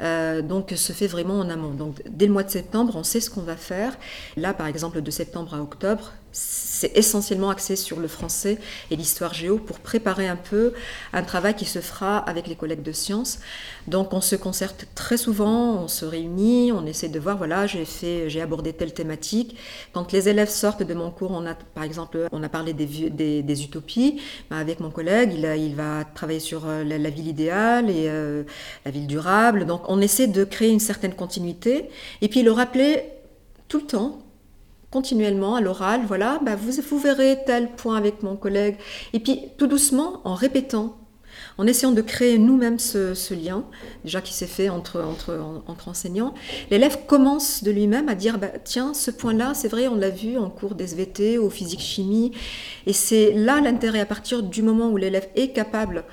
euh, 0.00 0.40
donc 0.40 0.72
se 0.76 0.92
fait 0.92 1.08
vraiment 1.08 1.40
en 1.40 1.50
amont. 1.50 1.72
Donc 1.72 2.00
dès 2.08 2.26
le 2.26 2.32
mois 2.32 2.44
de 2.44 2.50
septembre, 2.50 2.94
on 2.94 3.02
sait 3.02 3.20
ce 3.20 3.30
qu'on 3.30 3.42
va 3.42 3.56
faire. 3.56 3.98
Là, 4.36 4.54
par 4.54 4.68
exemple, 4.68 5.02
de 5.02 5.10
septembre 5.10 5.54
à 5.54 5.60
octobre, 5.60 6.12
c'est 6.32 6.96
essentiellement 6.96 7.50
axé 7.50 7.76
sur 7.76 8.00
le 8.00 8.08
français 8.08 8.58
et 8.90 8.96
l'histoire 8.96 9.34
géo 9.34 9.58
pour 9.58 9.78
préparer 9.78 10.26
un 10.26 10.36
peu 10.36 10.72
un 11.12 11.22
travail 11.22 11.54
qui 11.54 11.66
se 11.66 11.80
fera 11.80 12.18
avec 12.18 12.46
les 12.46 12.56
collègues 12.56 12.82
de 12.82 12.92
sciences. 12.92 13.38
Donc 13.86 14.12
on 14.14 14.20
se 14.20 14.34
concerte 14.36 14.86
très 14.94 15.16
souvent, 15.16 15.82
on 15.82 15.88
se 15.88 16.04
réunit, 16.04 16.72
on 16.72 16.86
essaie 16.86 17.08
de 17.08 17.20
voir, 17.20 17.36
voilà, 17.36 17.66
j'ai 17.66 17.84
fait, 17.84 18.30
j'ai 18.30 18.40
abordé 18.40 18.72
telle 18.72 18.94
thématique. 18.94 19.56
Quand 19.92 20.10
les 20.12 20.28
élèves 20.28 20.48
sortent 20.48 20.82
de 20.82 20.94
mon 20.94 21.10
cours, 21.10 21.32
on 21.32 21.46
a, 21.46 21.54
par 21.54 21.84
exemple, 21.84 22.26
on 22.32 22.42
a 22.42 22.48
parlé 22.48 22.72
des, 22.72 23.64
utopies. 23.64 24.20
Ben, 24.50 24.56
avec 24.56 24.80
mon 24.80 24.90
collègue, 24.90 25.32
il, 25.34 25.44
il, 25.44 25.74
va 25.74 26.04
travailler 26.04 26.40
sur 26.40 26.66
euh, 26.66 26.82
la, 26.84 27.10
ville 27.10 27.28
idéale 27.28 27.90
et 27.90 28.08
euh, 28.08 28.44
la 28.84 28.90
ville 28.90 29.06
durable. 29.06 29.66
Donc 29.66 29.82
on 29.88 30.00
essaie 30.00 30.26
de 30.26 30.44
créer 30.44 30.70
une 30.70 30.80
certaine 30.80 31.14
continuité 31.14 31.90
et 32.22 32.28
puis 32.28 32.42
le 32.42 32.52
rappeler 32.52 33.04
tout 33.68 33.78
le 33.78 33.86
temps 33.86 34.22
continuellement 34.92 35.56
à 35.56 35.60
l'oral, 35.60 36.02
voilà, 36.06 36.38
bah 36.44 36.54
vous, 36.54 36.70
vous 36.88 36.98
verrez 36.98 37.38
tel 37.46 37.70
point 37.72 37.96
avec 37.96 38.22
mon 38.22 38.36
collègue. 38.36 38.76
Et 39.12 39.20
puis 39.20 39.40
tout 39.58 39.66
doucement, 39.66 40.20
en 40.24 40.34
répétant, 40.34 40.98
en 41.58 41.66
essayant 41.66 41.92
de 41.92 42.02
créer 42.02 42.38
nous-mêmes 42.38 42.78
ce, 42.78 43.34
lien, 43.34 43.64
déjà 44.04 44.20
qui 44.20 44.32
s'est 44.32 44.46
fait 44.46 44.68
entre, 44.68 45.00
entre, 45.00 45.38
entre 45.66 45.88
enseignants, 45.88 46.34
l'élève 46.70 47.06
commence 47.06 47.64
de 47.64 47.70
lui-même 47.70 48.08
à 48.08 48.14
dire, 48.14 48.38
bah, 48.38 48.52
tiens, 48.62 48.94
ce 48.94 49.10
point-là, 49.10 49.54
c'est 49.54 49.68
vrai, 49.68 49.88
on 49.88 49.96
l'a 49.96 50.10
vu 50.10 50.36
en 50.36 50.50
cours 50.50 50.74
d'SVT, 50.74 51.38
ou 51.38 51.50
physique-chimie, 51.50 52.32
et 52.86 52.92
c'est 52.92 53.32
là 53.32 53.60
l'intérêt, 53.60 54.00
à 54.00 54.06
partir 54.06 54.42
du 54.42 54.62
moment 54.62 54.90
où 54.90 54.96
l'élève 54.96 55.28
est 55.34 55.48
capable 55.48 56.04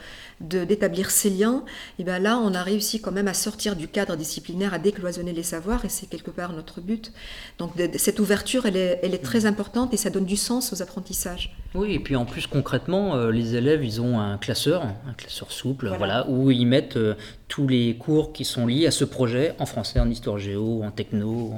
d'établir 0.41 1.11
ces 1.11 1.29
liens, 1.29 1.63
et 1.97 2.03
bien 2.03 2.19
là, 2.19 2.37
on 2.37 2.53
a 2.53 2.63
réussi 2.63 3.01
quand 3.01 3.11
même 3.11 3.27
à 3.27 3.33
sortir 3.33 3.75
du 3.75 3.87
cadre 3.87 4.15
disciplinaire, 4.15 4.73
à 4.73 4.79
décloisonner 4.79 5.33
les 5.33 5.43
savoirs, 5.43 5.83
et 5.83 5.89
c'est 5.89 6.07
quelque 6.07 6.31
part 6.31 6.53
notre 6.53 6.79
but. 6.81 7.11
Donc 7.57 7.71
cette 7.97 8.19
ouverture, 8.19 8.65
elle 8.65 8.77
est, 8.77 8.99
elle 9.03 9.13
est, 9.13 9.23
très 9.23 9.45
importante 9.45 9.93
et 9.93 9.97
ça 9.97 10.09
donne 10.09 10.25
du 10.25 10.37
sens 10.37 10.71
aux 10.71 10.81
apprentissages. 10.81 11.55
Oui, 11.75 11.93
et 11.93 11.99
puis 11.99 12.15
en 12.15 12.25
plus 12.25 12.47
concrètement, 12.47 13.15
euh, 13.15 13.31
les 13.31 13.55
élèves, 13.55 13.83
ils 13.83 14.01
ont 14.01 14.19
un 14.19 14.37
classeur, 14.37 14.83
un 14.83 15.13
classeur 15.13 15.51
souple, 15.51 15.91
voilà, 15.97 16.27
où 16.29 16.51
ils 16.51 16.65
mettent 16.65 16.97
euh, 16.97 17.15
tous 17.47 17.67
les 17.67 17.95
cours 17.97 18.31
qui 18.31 18.45
sont 18.45 18.65
liés 18.65 18.87
à 18.87 18.91
ce 18.91 19.03
projet, 19.03 19.53
en 19.59 19.65
français, 19.65 19.99
en 19.99 20.09
histoire 20.09 20.37
géo, 20.37 20.83
en 20.83 20.91
techno, 20.91 21.53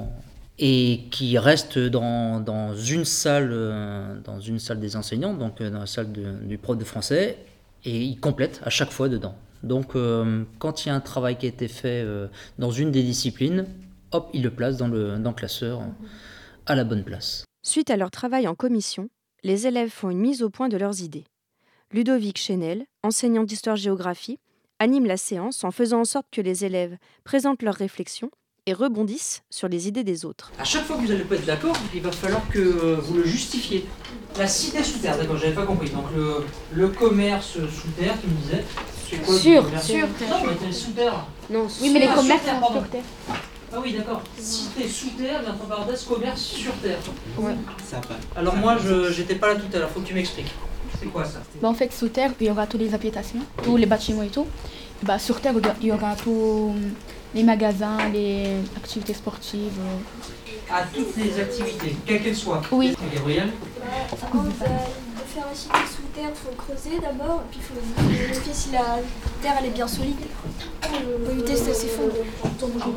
et 0.58 1.02
qui 1.10 1.38
restent 1.38 1.78
dans, 1.78 2.40
dans, 2.40 2.74
une 2.74 3.04
salle, 3.04 3.50
euh, 3.52 4.18
dans 4.24 4.40
une 4.40 4.58
salle 4.58 4.80
des 4.80 4.96
enseignants, 4.96 5.34
donc 5.34 5.62
dans 5.62 5.80
la 5.80 5.86
salle 5.86 6.08
du 6.12 6.58
prof 6.58 6.76
de 6.76 6.84
français, 6.84 7.38
et 7.84 8.02
il 8.02 8.20
complète 8.20 8.60
à 8.64 8.70
chaque 8.70 8.90
fois 8.90 9.08
dedans. 9.08 9.34
Donc 9.62 9.94
euh, 9.94 10.44
quand 10.58 10.84
il 10.84 10.88
y 10.88 10.90
a 10.90 10.94
un 10.94 11.00
travail 11.00 11.36
qui 11.36 11.46
a 11.46 11.48
été 11.48 11.68
fait 11.68 12.02
euh, 12.02 12.28
dans 12.58 12.70
une 12.70 12.90
des 12.90 13.02
disciplines, 13.02 13.66
hop, 14.12 14.28
il 14.32 14.42
le 14.42 14.50
place 14.50 14.76
dans 14.76 14.88
le, 14.88 15.18
classeur 15.32 15.82
à 16.66 16.74
la 16.74 16.84
bonne 16.84 17.04
place. 17.04 17.44
Suite 17.64 17.90
à 17.90 17.96
leur 17.96 18.10
travail 18.10 18.48
en 18.48 18.54
commission, 18.54 19.08
les 19.44 19.66
élèves 19.66 19.90
font 19.90 20.10
une 20.10 20.18
mise 20.18 20.42
au 20.42 20.50
point 20.50 20.68
de 20.68 20.76
leurs 20.76 21.00
idées. 21.00 21.24
Ludovic 21.92 22.38
Chenel, 22.38 22.86
enseignant 23.02 23.44
d'histoire-géographie, 23.44 24.38
anime 24.78 25.06
la 25.06 25.16
séance 25.16 25.62
en 25.62 25.70
faisant 25.70 26.00
en 26.00 26.04
sorte 26.04 26.26
que 26.32 26.40
les 26.40 26.64
élèves 26.64 26.96
présentent 27.22 27.62
leurs 27.62 27.74
réflexions 27.74 28.30
et 28.66 28.72
rebondissent 28.74 29.42
sur 29.50 29.68
les 29.68 29.88
idées 29.88 30.04
des 30.04 30.24
autres. 30.24 30.52
À 30.58 30.64
chaque 30.64 30.84
fois 30.84 30.96
que 30.96 31.02
vous 31.02 31.08
n'allez 31.08 31.24
pas 31.24 31.34
être 31.34 31.44
d'accord, 31.46 31.76
il 31.94 32.00
va 32.00 32.12
falloir 32.12 32.46
que 32.48 32.60
vous 33.00 33.14
le 33.14 33.24
justifiez. 33.24 33.86
La 34.38 34.46
cité 34.46 34.82
sous 34.84 34.98
terre, 34.98 35.18
d'accord, 35.18 35.36
j'avais 35.36 35.52
pas 35.54 35.66
compris. 35.66 35.90
Donc 35.90 36.04
le, 36.14 36.44
le 36.72 36.88
commerce 36.88 37.54
sous 37.54 37.88
terre, 37.98 38.14
tu 38.20 38.28
me 38.28 38.34
disais. 38.40 38.64
C'est 39.10 39.16
quoi 39.16 39.34
Sur, 39.36 39.64
sur 39.82 40.08
terre. 40.14 40.28
Non, 40.30 40.52
mais 40.64 40.72
sous 40.72 40.90
terre. 40.92 41.26
Non, 41.50 41.66
oui, 41.80 41.90
mais 41.92 42.00
les 42.00 42.06
commerces 42.06 42.44
sont 42.46 42.72
sur 42.72 42.88
terre. 42.88 43.02
Ah 43.74 43.78
oui, 43.82 43.94
d'accord. 43.94 44.22
Cité 44.38 44.88
sous 44.88 45.10
terre, 45.10 45.40
mais 45.42 45.50
entre 45.50 45.64
parenthèses, 45.66 46.04
commerce 46.04 46.40
sur 46.40 46.72
terre. 46.74 46.98
Ouais. 47.38 47.54
Ça 47.84 48.00
va. 48.08 48.16
Alors 48.36 48.54
moi, 48.56 48.76
je 48.82 49.10
j'étais 49.10 49.34
pas 49.34 49.48
là 49.48 49.56
tout 49.56 49.74
à 49.76 49.80
l'heure, 49.80 49.90
faut 49.90 50.00
que 50.00 50.06
tu 50.06 50.14
m'expliques. 50.14 50.52
C'est 51.00 51.06
quoi 51.06 51.24
ça? 51.24 51.40
Bah, 51.60 51.68
En 51.68 51.74
fait, 51.74 51.92
sous 51.92 52.08
terre, 52.08 52.32
il 52.40 52.46
y 52.46 52.50
aura 52.50 52.66
tous 52.66 52.78
les 52.78 52.94
habitations, 52.94 53.40
tous 53.64 53.76
les 53.76 53.86
bâtiments 53.86 54.22
et 54.22 54.28
tout. 54.28 54.46
Bah, 55.02 55.18
sur 55.18 55.40
terre, 55.40 55.54
il 55.80 55.88
y 55.88 55.92
aura 55.92 56.14
tous 56.14 56.72
les 57.34 57.42
magasins, 57.42 58.08
les 58.12 58.58
activités 58.76 59.14
sportives. 59.14 59.78
Euh. 59.80 60.74
À 60.74 60.82
toutes 60.84 61.16
les 61.16 61.38
activités, 61.40 61.96
quelles 62.06 62.22
qu'elles 62.22 62.36
soient 62.36 62.62
Oui. 62.70 62.94
Gabriel 63.14 63.50
Avant 64.10 64.44
de, 64.44 64.50
faire 64.50 65.46
la 65.48 65.54
cité 65.54 65.74
sous 65.94 66.02
terre, 66.14 66.30
il 66.30 66.34
faut 66.34 66.54
creuser 66.56 66.98
d'abord, 67.00 67.42
puis 67.50 67.60
il 67.60 67.64
faut 67.64 68.08
vérifier 68.08 68.52
si 68.54 68.70
la 68.72 68.98
terre 69.42 69.54
elle 69.60 69.66
est 69.66 69.74
bien 69.74 69.88
solide. 69.88 70.16
Pour 70.80 71.32
éviter 71.32 71.52
que 71.52 71.58
ça 71.58 71.74
s'effondre. 71.74 72.12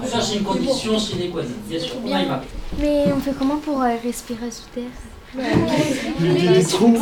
Ça, 0.05 0.21
c'est 0.21 0.37
une 0.37 0.43
condition 0.43 0.99
sine 0.99 1.31
qua 1.31 1.43
non, 1.43 1.49
bien 1.67 1.79
sûr. 1.79 1.95
On 2.03 2.07
y 2.07 2.25
va. 2.25 2.41
Mais 2.79 3.05
on 3.13 3.19
fait 3.19 3.33
comment 3.37 3.57
pour 3.57 3.81
euh, 3.81 3.95
respirer 4.03 4.51
sous 4.51 4.67
terre? 4.73 4.91
Des 5.33 6.63
trous. 6.63 6.97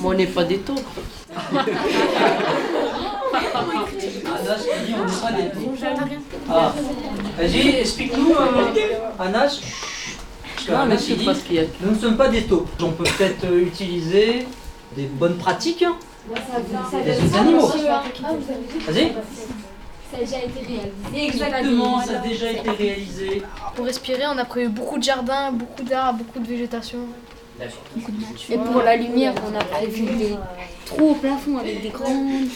Moi, 0.00 0.14
on 0.14 0.14
n'est 0.14 0.26
pas 0.26 0.44
des 0.44 0.58
taupes. 0.58 0.80
Ah. 6.50 6.74
Vas-y, 7.38 7.68
explique-nous, 7.80 8.32
euh, 8.32 8.74
Anas. 9.18 9.60
Non, 10.70 10.86
mais 10.86 10.98
c'est 10.98 11.24
pas 11.24 11.34
ce 11.34 11.40
qu'il 11.40 11.56
y 11.56 11.58
a. 11.58 11.64
Nous 11.80 11.90
ne 11.90 11.98
sommes 11.98 12.16
pas 12.16 12.28
des 12.28 12.42
taupes. 12.42 12.68
On 12.80 12.92
peut 12.92 13.04
peut-être 13.04 13.44
euh, 13.44 13.66
utiliser 13.66 14.46
des 14.96 15.04
bonnes 15.04 15.36
pratiques. 15.36 15.84
Des 17.04 17.36
animaux. 17.36 17.70
Vas-y. 18.86 19.12
Ça 20.14 20.20
a 20.20 20.24
déjà 20.24 20.44
été 20.44 20.60
réalisé. 20.60 21.26
Exactement, 21.26 22.00
ça 22.00 22.18
a 22.18 22.26
déjà 22.26 22.50
été 22.52 22.70
réalisé. 22.70 23.42
Pour 23.74 23.84
respirer, 23.84 24.26
on 24.32 24.38
a 24.38 24.44
prévu 24.44 24.68
beaucoup 24.68 24.98
de 24.98 25.02
jardins, 25.02 25.50
beaucoup 25.52 25.82
d'arbres, 25.82 26.18
beaucoup 26.24 26.38
de 26.38 26.46
végétation. 26.48 26.98
Et 28.50 28.56
pour 28.58 28.82
la 28.82 28.96
lumière, 28.96 29.34
on 29.48 29.54
a 29.58 29.64
prévu 29.64 30.02
des 30.06 30.36
trous 30.86 31.10
au 31.10 31.14
plafond 31.14 31.58
avec 31.58 31.82
des 31.82 31.88
grandes. 31.88 32.48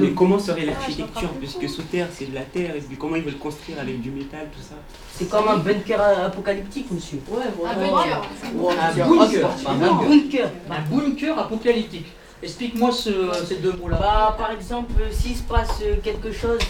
Mais 0.00 0.10
comment 0.10 0.38
serait 0.38 0.64
l'architecture 0.66 1.30
Puisque 1.40 1.68
sous 1.68 1.82
terre, 1.82 2.06
c'est 2.12 2.30
de 2.30 2.34
la 2.34 2.42
terre, 2.42 2.76
et 2.76 2.80
puis 2.80 2.96
comment 2.96 3.16
ils 3.16 3.22
veulent 3.22 3.38
construire 3.38 3.80
avec 3.80 4.00
du 4.00 4.10
métal, 4.10 4.48
tout 4.52 4.62
ça? 4.62 4.76
C'est 5.12 5.28
comme 5.28 5.48
un 5.48 5.56
bunker 5.56 6.00
apocalyptique, 6.26 6.90
monsieur. 6.92 7.20
Ouais, 7.28 7.42
Un 7.66 7.74
bunker. 7.74 8.22
Un 8.44 9.08
bunker. 9.08 9.50
Un 9.66 9.74
bunker. 9.74 10.50
Un 10.70 10.80
bunker 10.82 11.38
apocalyptique. 11.38 12.06
Explique-moi 12.42 12.92
ces 12.92 13.56
deux 13.56 13.72
mots-là. 13.72 13.98
Bah, 13.98 14.34
par 14.38 14.52
exemple, 14.52 14.94
s'il 15.10 15.36
se 15.36 15.42
passe 15.42 15.82
quelque 16.02 16.32
chose, 16.32 16.60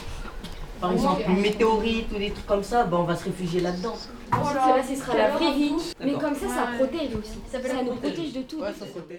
par 0.81 0.92
exemple 0.92 1.22
une 1.28 1.40
météorite 1.40 2.07
ou 2.14 2.18
des 2.18 2.31
trucs 2.31 2.46
comme 2.46 2.62
ça, 2.62 2.85
bah, 2.85 2.98
on 3.00 3.04
va 3.04 3.16
se 3.16 3.24
réfugier 3.24 3.61
là-dedans. 3.61 3.96
Là, 4.31 4.83
ce 4.87 4.94
sera 4.94 5.16
la 5.16 5.31
vraie 5.31 5.52
vie. 5.52 5.72
Mais 6.00 6.12
comme 6.12 6.35
ça, 6.35 6.48
ça 6.48 6.68
protège 6.78 7.14
aussi. 7.14 7.38
Ça, 7.50 7.59
nous 7.83 7.94
protège 7.96 8.33
de 8.33 8.42
tout. 8.42 8.61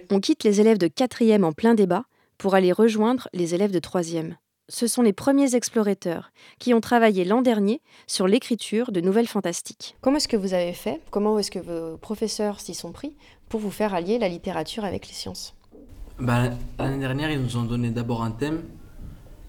On 0.10 0.20
quitte 0.20 0.44
les 0.44 0.62
élèves 0.62 0.78
de 0.78 0.88
4e 0.88 1.44
en 1.44 1.52
plein 1.52 1.74
débat 1.74 2.06
pour 2.38 2.56
aller 2.56 2.72
rejoindre 2.72 3.28
les 3.34 3.54
élèves 3.56 3.72
de 3.72 3.80
3e. 3.80 4.36
Ce 4.72 4.86
sont 4.86 5.02
les 5.02 5.14
premiers 5.14 5.56
explorateurs 5.56 6.32
qui 6.60 6.76
ont 6.76 6.80
travaillé 6.80 7.26
l'an 7.26 7.42
dernier 7.42 7.82
sur 8.06 8.28
l'écriture 8.28 8.92
de 8.92 9.02
nouvelles 9.02 9.28
fantastiques. 9.28 9.96
Comment 10.02 10.18
est-ce 10.18 10.28
que 10.28 10.38
vous 10.38 10.54
avez 10.54 10.74
fait? 10.74 11.02
Comment 11.10 11.40
est-ce 11.40 11.50
que 11.50 11.60
vos 11.60 11.98
professeurs 11.98 12.60
s'y 12.60 12.76
sont 12.76 12.92
pris 12.92 13.16
pour 13.50 13.60
vous 13.60 13.72
faire 13.72 13.96
allier 13.96 14.20
la 14.20 14.30
littérature 14.30 14.86
avec 14.86 15.08
les 15.08 15.14
sciences? 15.14 15.56
Bah, 16.20 16.50
L'année 16.78 17.00
dernière, 17.00 17.32
ils 17.32 17.42
nous 17.42 17.58
ont 17.58 17.64
donné 17.64 17.90
d'abord 17.90 18.24
un 18.24 18.32
thème 18.32 18.64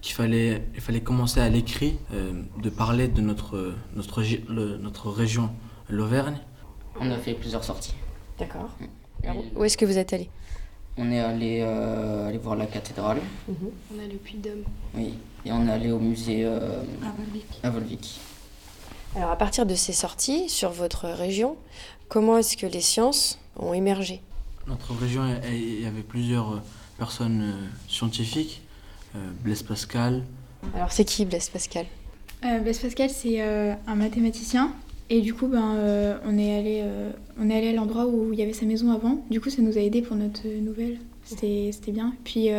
qu'il 0.01 0.15
fallait, 0.15 0.63
il 0.73 0.81
fallait 0.81 1.01
commencer 1.01 1.39
à 1.39 1.49
l'écrit, 1.49 1.97
euh, 2.13 2.33
de 2.61 2.69
parler 2.69 3.07
de 3.07 3.21
notre, 3.21 3.75
notre, 3.95 4.21
notre 4.79 5.09
région, 5.11 5.51
l'Auvergne. 5.89 6.37
On 6.99 7.09
a 7.11 7.17
fait 7.17 7.33
plusieurs 7.33 7.63
sorties. 7.63 7.93
D'accord. 8.39 8.69
Où 9.55 9.63
est-ce 9.63 9.77
que 9.77 9.85
vous 9.85 9.97
êtes 9.97 10.13
allé 10.13 10.29
On 10.97 11.11
est 11.11 11.19
allé, 11.19 11.59
euh, 11.61 12.27
aller 12.27 12.39
voir 12.39 12.55
la 12.55 12.65
cathédrale. 12.65 13.19
Mhm. 13.47 13.55
On 13.93 13.99
est 13.99 14.05
allé 14.05 14.15
au 14.15 14.17
Puy-de-Dôme. 14.17 14.63
Oui, 14.95 15.13
et 15.45 15.51
on 15.51 15.67
est 15.67 15.71
allé 15.71 15.91
au 15.91 15.99
musée 15.99 16.43
euh, 16.43 16.81
à 17.61 17.69
Volvic. 17.69 18.19
Alors 19.15 19.29
à 19.29 19.35
partir 19.35 19.65
de 19.65 19.75
ces 19.75 19.93
sorties 19.93 20.49
sur 20.49 20.71
votre 20.71 21.07
région, 21.07 21.57
comment 22.07 22.37
est-ce 22.37 22.55
que 22.57 22.65
les 22.65 22.81
sciences 22.81 23.39
ont 23.57 23.73
émergé? 23.73 24.21
Notre 24.67 24.93
région, 24.93 25.23
il 25.49 25.81
y 25.81 25.85
avait 25.85 26.01
plusieurs 26.01 26.53
euh, 26.53 26.61
personnes 26.97 27.41
euh, 27.41 27.67
scientifiques. 27.87 28.61
Euh, 29.15 29.19
Blaise 29.43 29.63
Pascal. 29.63 30.23
Alors 30.75 30.91
c'est 30.91 31.03
qui 31.03 31.25
Blaise 31.25 31.49
Pascal? 31.49 31.85
Blaise 32.41 32.79
Pascal, 32.79 33.09
c'est 33.09 33.39
un 33.41 33.95
mathématicien. 33.95 34.73
Et 35.09 35.21
du 35.21 35.33
coup, 35.33 35.47
ben, 35.47 36.19
on 36.25 36.37
est 36.39 36.57
allé, 36.57 36.83
on 37.39 37.49
est 37.49 37.57
allé 37.57 37.67
à 37.69 37.73
l'endroit 37.73 38.07
où 38.07 38.33
il 38.33 38.39
y 38.39 38.41
avait 38.41 38.53
sa 38.53 38.65
maison 38.65 38.91
avant. 38.91 39.23
Du 39.29 39.39
coup, 39.39 39.51
ça 39.51 39.61
nous 39.61 39.77
a 39.77 39.81
aidé 39.81 40.01
pour 40.01 40.15
notre 40.15 40.47
nouvelle. 40.47 40.97
C'était 41.23 41.91
bien. 41.91 42.15
Puis 42.23 42.49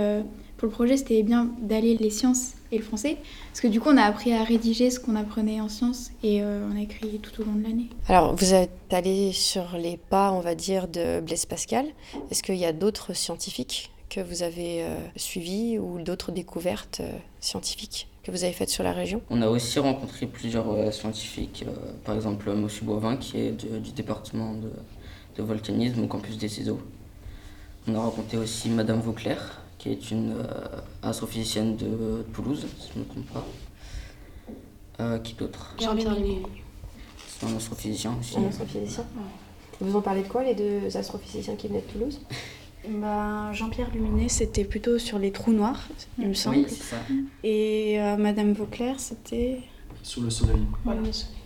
pour 0.56 0.66
le 0.66 0.72
projet, 0.72 0.96
c'était 0.96 1.24
bien 1.24 1.50
d'aller 1.60 1.96
les 1.96 2.10
sciences 2.10 2.52
et 2.72 2.78
le 2.78 2.82
français. 2.82 3.18
Parce 3.50 3.60
que 3.60 3.68
du 3.68 3.80
coup, 3.80 3.90
on 3.90 3.96
a 3.96 4.02
appris 4.02 4.32
à 4.32 4.42
rédiger 4.42 4.90
ce 4.90 4.98
qu'on 4.98 5.14
apprenait 5.14 5.60
en 5.60 5.68
sciences 5.68 6.10
et 6.24 6.42
on 6.42 6.76
a 6.76 6.80
écrit 6.80 7.20
tout 7.20 7.40
au 7.40 7.44
long 7.44 7.52
de 7.52 7.62
l'année. 7.62 7.88
Alors, 8.08 8.34
vous 8.34 8.54
êtes 8.54 8.70
allé 8.90 9.32
sur 9.32 9.76
les 9.76 9.96
pas, 9.96 10.32
on 10.32 10.40
va 10.40 10.54
dire, 10.54 10.88
de 10.88 11.20
Blaise 11.20 11.46
Pascal. 11.46 11.86
Est-ce 12.30 12.42
qu'il 12.42 12.56
y 12.56 12.64
a 12.64 12.72
d'autres 12.72 13.12
scientifiques 13.12 13.92
que 14.08 14.20
vous 14.20 14.42
avez 14.42 14.84
suivis 15.16 15.78
ou 15.78 16.00
d'autres 16.02 16.32
découvertes 16.32 17.02
scientifiques 17.40 18.08
que 18.22 18.30
vous 18.30 18.44
avez 18.44 18.52
faites 18.52 18.68
sur 18.68 18.84
la 18.84 18.92
région? 18.92 19.22
On 19.30 19.40
a 19.42 19.48
aussi 19.48 19.78
rencontré 19.78 20.26
plusieurs 20.26 20.92
scientifiques, 20.92 21.64
par 22.04 22.14
exemple 22.14 22.50
M. 22.50 22.68
Boivin 22.82 23.16
qui 23.16 23.38
est 23.38 23.52
du 23.52 23.92
département 23.92 24.54
de, 24.54 24.70
de 25.36 25.42
volcanisme 25.42 26.04
au 26.04 26.06
campus 26.06 26.36
des 26.36 26.48
Ciseaux. 26.48 26.80
On 27.88 27.94
a 27.94 28.00
rencontré 28.00 28.36
aussi 28.36 28.68
Madame 28.68 29.00
Vauclair, 29.00 29.61
qui 29.82 29.90
est 29.90 30.10
une 30.12 30.36
euh, 30.38 30.80
astrophysicienne 31.02 31.74
de 31.74 32.24
Toulouse, 32.32 32.64
si 32.78 32.90
je 32.94 32.98
ne 33.00 33.04
me 33.04 33.08
trompe 33.08 33.26
pas. 33.32 33.44
Euh, 35.00 35.18
qui 35.18 35.34
d'autre? 35.34 35.74
Jean-Pierre 35.80 36.14
C'est 37.26 37.46
un 37.46 37.56
astrophysicien 37.56 38.16
aussi. 38.20 38.38
Un 38.38 38.46
astrophysicien 38.46 39.04
Vous 39.80 39.96
en 39.96 40.00
parlez 40.00 40.22
de 40.22 40.28
quoi, 40.28 40.44
les 40.44 40.54
deux 40.54 40.96
astrophysiciens 40.96 41.56
qui 41.56 41.66
venaient 41.66 41.82
de 41.82 41.92
Toulouse? 41.92 42.20
Bah, 42.88 43.52
Jean-Pierre 43.52 43.92
Luminet, 43.94 44.28
c'était 44.28 44.64
plutôt 44.64 44.98
sur 44.98 45.16
les 45.16 45.30
trous 45.30 45.52
noirs, 45.52 45.88
il 46.18 46.26
me 46.26 46.34
semble. 46.34 46.56
Oui, 46.56 46.66
c'est 46.66 46.82
ça. 46.82 46.96
Et 47.44 48.00
euh, 48.00 48.16
Madame 48.16 48.54
Vauclair, 48.54 48.98
c'était... 48.98 49.60
Sur 50.02 50.22
le 50.22 50.30
soleil. 50.30 50.62
Voilà, 50.82 51.00
le 51.00 51.12
soleil. 51.12 51.36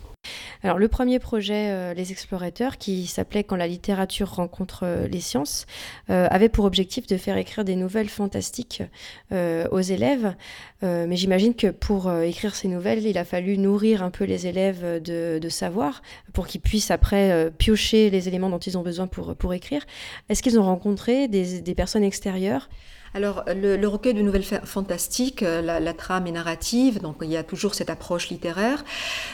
Alors 0.67 0.79
le 0.79 0.89
premier 0.89 1.17
projet, 1.19 1.69
euh, 1.69 1.93
Les 1.93 2.11
Explorateurs, 2.11 2.77
qui 2.77 3.07
s'appelait 3.07 3.45
Quand 3.45 3.55
la 3.55 3.67
littérature 3.67 4.29
rencontre 4.31 4.81
euh, 4.83 5.07
les 5.07 5.21
sciences, 5.21 5.65
euh, 6.09 6.27
avait 6.29 6.49
pour 6.49 6.65
objectif 6.65 7.07
de 7.07 7.15
faire 7.15 7.37
écrire 7.37 7.63
des 7.63 7.77
nouvelles 7.77 8.09
fantastiques 8.09 8.83
aux 9.31 9.79
élèves. 9.79 10.35
mais 10.81 11.15
j'imagine 11.15 11.53
que 11.53 11.67
pour 11.67 12.11
écrire 12.21 12.53
ces 12.53 12.67
nouvelles, 12.67 13.05
il 13.05 13.17
a 13.17 13.23
fallu 13.23 13.57
nourrir 13.57 14.03
un 14.03 14.11
peu 14.11 14.25
les 14.25 14.47
élèves 14.47 15.01
de, 15.01 15.39
de 15.39 15.49
savoir 15.49 16.01
pour 16.33 16.47
qu'ils 16.47 16.61
puissent 16.61 16.91
après 16.91 17.51
piocher 17.57 18.09
les 18.09 18.27
éléments 18.27 18.49
dont 18.49 18.57
ils 18.57 18.77
ont 18.77 18.81
besoin 18.81 19.07
pour, 19.07 19.35
pour 19.35 19.53
écrire. 19.53 19.85
Est-ce 20.29 20.43
qu'ils 20.43 20.59
ont 20.59 20.63
rencontré 20.63 21.27
des, 21.27 21.61
des 21.61 21.75
personnes 21.75 22.03
extérieures 22.03 22.69
alors, 23.17 23.43
le, 23.47 23.77
le, 23.77 23.87
recueil 23.87 24.13
de 24.13 24.21
nouvelles 24.21 24.43
fantastiques, 24.43 25.41
la, 25.41 25.79
la, 25.79 25.93
trame 25.93 26.27
est 26.27 26.31
narrative, 26.31 27.01
donc 27.01 27.15
il 27.23 27.31
y 27.31 27.37
a 27.37 27.43
toujours 27.43 27.73
cette 27.73 27.89
approche 27.89 28.29
littéraire, 28.29 28.85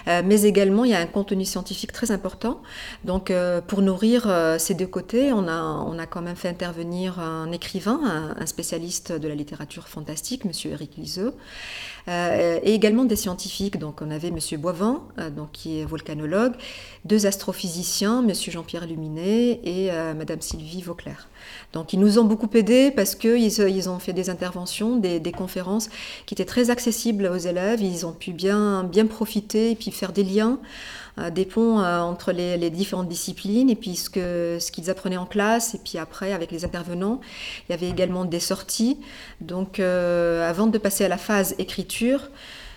euh, 0.08 0.22
mais 0.24 0.44
également 0.44 0.86
il 0.86 0.92
y 0.92 0.94
a 0.94 1.00
un 1.00 1.06
contenu 1.06 1.44
scientifique 1.44 1.92
très 1.92 2.12
important. 2.12 2.62
Donc, 3.04 3.30
euh, 3.30 3.60
pour 3.60 3.82
nourrir 3.82 4.24
euh, 4.28 4.58
ces 4.58 4.74
deux 4.74 4.88
côtés, 4.88 5.34
on 5.34 5.50
a, 5.50 6.06
quand 6.10 6.22
même 6.22 6.38
fait 6.38 6.48
intervenir 6.48 7.20
un 7.20 7.52
écrivain, 7.52 8.34
un, 8.40 8.46
spécialiste 8.46 9.12
de 9.12 9.28
la 9.28 9.36
littérature 9.36 9.90
fantastique, 9.90 10.46
Monsieur 10.46 10.72
Eric 10.72 10.96
Liseux, 10.98 11.34
et 12.08 12.74
également 12.74 13.06
des 13.06 13.16
scientifiques. 13.16 13.80
Donc, 13.80 14.02
on 14.02 14.12
avait 14.12 14.32
Monsieur 14.32 14.58
Boivin, 14.58 15.02
donc 15.36 15.52
qui 15.54 15.80
est 15.80 15.86
volcanologue, 15.86 16.54
deux 17.06 17.26
astrophysiciens, 17.26 18.22
Monsieur 18.22 18.52
Jean-Pierre 18.52 18.86
Luminet 18.86 19.62
et 19.64 19.90
Madame 20.14 20.42
Sylvie 20.42 20.82
Vauclair. 20.82 21.30
Donc 21.74 21.94
ils 21.94 22.00
nous 22.00 22.20
ont 22.20 22.24
beaucoup 22.24 22.50
aidés 22.54 22.92
parce 22.92 23.16
qu'ils 23.16 23.42
ils 23.42 23.90
ont 23.90 24.00
fait 24.00 24.14
des 24.14 24.30
interventions, 24.30 24.98
des, 24.98 25.32
conférences 25.32 25.90
qui 26.26 26.34
étaient 26.34 26.46
très 26.46 26.70
accessibles 26.70 27.26
aux 27.26 27.38
élèves. 27.38 27.82
Ils 27.82 28.06
ont 28.06 28.12
pu 28.12 28.32
bien, 28.32 28.84
bien 28.84 29.06
profiter 29.06 29.72
et 29.72 29.76
puis 29.76 29.92
faire 29.92 30.14
des 30.14 30.24
liens, 30.24 30.60
euh, 31.18 31.30
des 31.30 31.46
ponts 31.46 31.80
euh, 31.80 32.00
entre 32.00 32.32
les, 32.32 32.70
différentes 32.70 33.08
disciplines 33.08 33.70
et 33.70 33.76
puis 33.76 33.96
ce 33.96 34.10
qu'ils 34.10 34.86
ce 34.86 34.92
apprenaient 34.92 35.18
en 35.18 35.26
classe 35.26 35.74
et 35.76 35.80
puis 35.80 35.98
après 35.98 36.34
avec 36.34 36.52
les 36.52 36.66
intervenants. 36.66 37.20
Il 37.68 37.72
y 37.72 37.76
avait 37.76 37.90
également 37.90 38.26
des 38.26 38.40
sorties. 38.40 38.98
Donc 39.42 39.80
euh, 39.80 40.48
avant 40.48 40.68
de 40.68 40.78
passer 40.78 41.06
à 41.06 41.10
la 41.10 41.18
phase 41.18 41.56
écriture, 41.58 42.30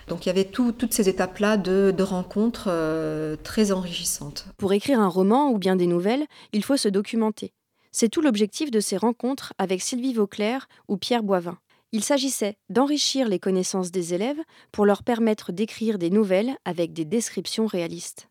donc 0.09 0.25
il 0.25 0.29
y 0.29 0.31
avait 0.31 0.45
tout, 0.45 0.73
toutes 0.73 0.93
ces 0.93 1.09
étapes-là 1.09 1.57
de, 1.57 2.03
rencontres 2.03 2.69
euh, 2.69 3.37
très 3.43 3.73
enrichissantes. 3.73 4.47
Pour 4.57 4.73
écrire 4.73 5.01
un 5.01 5.09
roman 5.09 5.51
ou 5.51 5.59
bien 5.59 5.77
des 5.77 5.87
nouvelles, 5.87 6.27
il 6.53 6.63
faut 6.63 6.77
se 6.77 6.89
documenter. 6.89 7.53
C'est 7.99 8.11
tout 8.11 8.21
l'objectif 8.21 8.71
de 8.71 8.79
ces 8.79 8.99
rencontres 8.99 9.55
avec 9.57 9.81
Sylvie 9.81 10.13
Vauclair 10.13 10.69
ou 10.87 10.99
Pierre 10.99 11.23
Boivin. 11.23 11.57
Il 11.93 12.05
s'agissait 12.05 12.59
d'enrichir 12.69 13.27
les 13.27 13.39
connaissances 13.39 13.91
des 13.91 14.13
élèves 14.13 14.37
pour 14.71 14.85
leur 14.85 15.03
permettre 15.03 15.51
d'écrire 15.51 15.97
des 15.97 16.11
nouvelles 16.11 16.59
avec 16.67 16.93
des 16.93 17.07
descriptions 17.07 17.65
réalistes. 17.65 18.29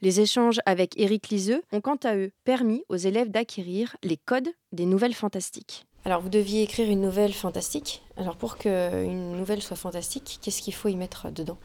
Les 0.00 0.20
échanges 0.20 0.60
avec 0.64 0.98
Éric 0.98 1.28
Liseux 1.28 1.62
ont 1.72 1.82
quant 1.82 1.98
à 2.04 2.16
eux 2.16 2.30
permis 2.44 2.84
aux 2.88 2.96
élèves 2.96 3.28
d'acquérir 3.28 3.98
les 4.02 4.16
codes 4.16 4.48
des 4.72 4.86
nouvelles 4.86 5.12
fantastiques. 5.12 5.84
Alors 6.06 6.22
vous 6.22 6.30
deviez 6.30 6.62
écrire 6.62 6.90
une 6.90 7.02
nouvelle 7.02 7.34
fantastique. 7.34 8.02
Alors 8.16 8.36
pour 8.36 8.56
qu'une 8.56 9.36
nouvelle 9.36 9.60
soit 9.60 9.76
fantastique, 9.76 10.38
qu'est-ce 10.40 10.62
qu'il 10.62 10.72
faut 10.72 10.88
y 10.88 10.96
mettre 10.96 11.30
dedans? 11.30 11.58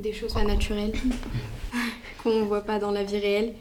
Des 0.00 0.12
choses 0.12 0.34
pas 0.34 0.42
naturelles, 0.42 0.94
qu'on 2.24 2.40
ne 2.40 2.42
voit 2.42 2.62
pas 2.62 2.80
dans 2.80 2.90
la 2.90 3.04
vie 3.04 3.20
réelle. 3.20 3.54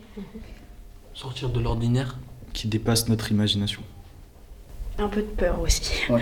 Sortir 1.13 1.51
de 1.51 1.59
l'ordinaire 1.59 2.17
qui 2.53 2.67
dépasse 2.67 3.07
notre 3.07 3.31
imagination. 3.31 3.81
Un 4.97 5.07
peu 5.07 5.21
de 5.21 5.27
peur 5.27 5.59
aussi. 5.61 5.91
Ouais. 6.09 6.21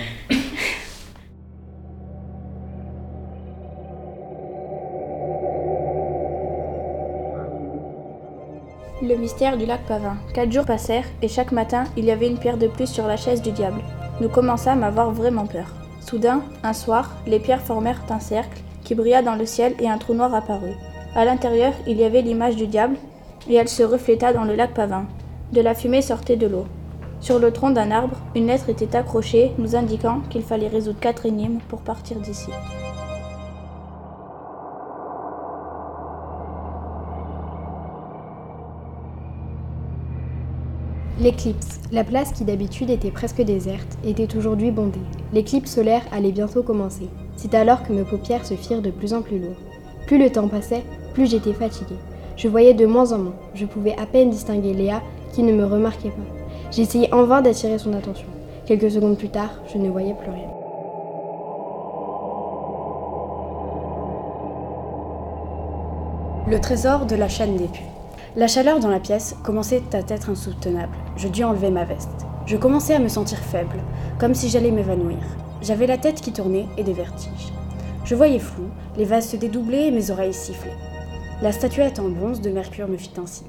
Le 9.01 9.15
mystère 9.15 9.57
du 9.57 9.65
lac 9.65 9.85
Pavin. 9.87 10.17
Quatre 10.33 10.51
jours 10.51 10.65
passèrent 10.65 11.05
et 11.21 11.29
chaque 11.29 11.53
matin, 11.53 11.85
il 11.95 12.05
y 12.05 12.11
avait 12.11 12.27
une 12.27 12.37
pierre 12.37 12.57
de 12.57 12.67
plus 12.67 12.87
sur 12.87 13.07
la 13.07 13.15
chaise 13.15 13.41
du 13.41 13.51
diable. 13.51 13.81
Nous 14.19 14.27
commençâmes 14.27 14.83
à 14.83 14.87
avoir 14.87 15.11
vraiment 15.11 15.47
peur. 15.47 15.73
Soudain, 16.01 16.43
un 16.63 16.73
soir, 16.73 17.15
les 17.25 17.39
pierres 17.39 17.61
formèrent 17.61 18.03
un 18.09 18.19
cercle 18.19 18.61
qui 18.83 18.95
brilla 18.95 19.21
dans 19.21 19.35
le 19.35 19.45
ciel 19.45 19.73
et 19.79 19.87
un 19.87 19.97
trou 19.97 20.13
noir 20.13 20.33
apparut. 20.33 20.75
À 21.15 21.23
l'intérieur, 21.23 21.73
il 21.87 21.97
y 21.97 22.03
avait 22.03 22.21
l'image 22.21 22.55
du 22.55 22.67
diable 22.67 22.97
et 23.49 23.55
elle 23.55 23.69
se 23.69 23.83
refléta 23.83 24.33
dans 24.33 24.43
le 24.43 24.55
lac 24.55 24.73
Pavin. 24.73 25.05
De 25.51 25.61
la 25.61 25.73
fumée 25.73 26.03
sortait 26.03 26.35
de 26.35 26.45
l'eau. 26.45 26.65
Sur 27.21 27.39
le 27.39 27.51
tronc 27.51 27.71
d'un 27.71 27.89
arbre, 27.89 28.17
une 28.35 28.45
lettre 28.45 28.69
était 28.69 28.95
accrochée 28.95 29.51
nous 29.57 29.75
indiquant 29.75 30.21
qu'il 30.29 30.43
fallait 30.43 30.67
résoudre 30.67 30.99
quatre 30.99 31.25
énigmes 31.25 31.57
pour 31.67 31.81
partir 31.81 32.19
d'ici. 32.19 32.51
L'éclipse. 41.19 41.81
La 41.91 42.03
place 42.03 42.31
qui 42.31 42.45
d'habitude 42.45 42.91
était 42.91 43.09
presque 43.09 43.41
déserte 43.41 43.97
était 44.05 44.37
aujourd'hui 44.37 44.69
bondée. 44.69 44.99
L'éclipse 45.33 45.73
solaire 45.73 46.03
allait 46.11 46.31
bientôt 46.31 46.61
commencer. 46.61 47.09
C'est 47.35 47.55
alors 47.55 47.81
que 47.83 47.91
mes 47.91 48.03
paupières 48.03 48.45
se 48.45 48.53
firent 48.53 48.83
de 48.83 48.91
plus 48.91 49.15
en 49.15 49.23
plus 49.23 49.39
lourdes. 49.39 49.55
Plus 50.05 50.19
le 50.19 50.29
temps 50.29 50.47
passait, 50.47 50.83
plus 51.13 51.29
j'étais 51.29 51.53
fatiguée. 51.53 51.97
Je 52.37 52.47
voyais 52.47 52.73
de 52.73 52.85
moins 52.85 53.11
en 53.11 53.17
moins. 53.17 53.35
Je 53.53 53.65
pouvais 53.65 53.97
à 53.97 54.05
peine 54.05 54.29
distinguer 54.29 54.73
Léa 54.73 55.01
qui 55.33 55.43
ne 55.43 55.53
me 55.53 55.65
remarquait 55.65 56.09
pas. 56.09 56.71
J'essayais 56.71 57.13
en 57.13 57.23
vain 57.23 57.41
d'attirer 57.41 57.77
son 57.77 57.93
attention. 57.93 58.27
Quelques 58.65 58.91
secondes 58.91 59.17
plus 59.17 59.29
tard, 59.29 59.51
je 59.71 59.77
ne 59.77 59.89
voyais 59.89 60.13
plus 60.13 60.29
rien. 60.29 60.49
Le 66.47 66.59
trésor 66.59 67.05
de 67.05 67.15
la 67.15 67.27
chaîne 67.27 67.57
des 67.57 67.67
puits. 67.67 67.83
La 68.35 68.47
chaleur 68.47 68.79
dans 68.79 68.89
la 68.89 68.99
pièce 68.99 69.35
commençait 69.43 69.83
à 69.93 69.99
être 69.99 70.29
insoutenable. 70.29 70.95
Je 71.15 71.27
dus 71.27 71.43
enlever 71.43 71.71
ma 71.71 71.83
veste. 71.83 72.25
Je 72.45 72.57
commençais 72.57 72.95
à 72.95 72.99
me 72.99 73.07
sentir 73.07 73.37
faible, 73.37 73.83
comme 74.19 74.33
si 74.33 74.49
j'allais 74.49 74.71
m'évanouir. 74.71 75.17
J'avais 75.61 75.87
la 75.87 75.97
tête 75.97 76.21
qui 76.21 76.31
tournait 76.31 76.67
et 76.77 76.83
des 76.83 76.93
vertiges. 76.93 77.53
Je 78.05 78.15
voyais 78.15 78.39
flou, 78.39 78.65
les 78.97 79.05
vases 79.05 79.29
se 79.29 79.37
dédoublaient 79.37 79.87
et 79.87 79.91
mes 79.91 80.09
oreilles 80.09 80.33
sifflaient. 80.33 80.77
La 81.41 81.51
statuette 81.51 81.99
en 81.99 82.09
bronze 82.09 82.41
de 82.41 82.49
Mercure 82.49 82.87
me 82.87 82.97
fit 82.97 83.11
un 83.21 83.27
signe. 83.27 83.47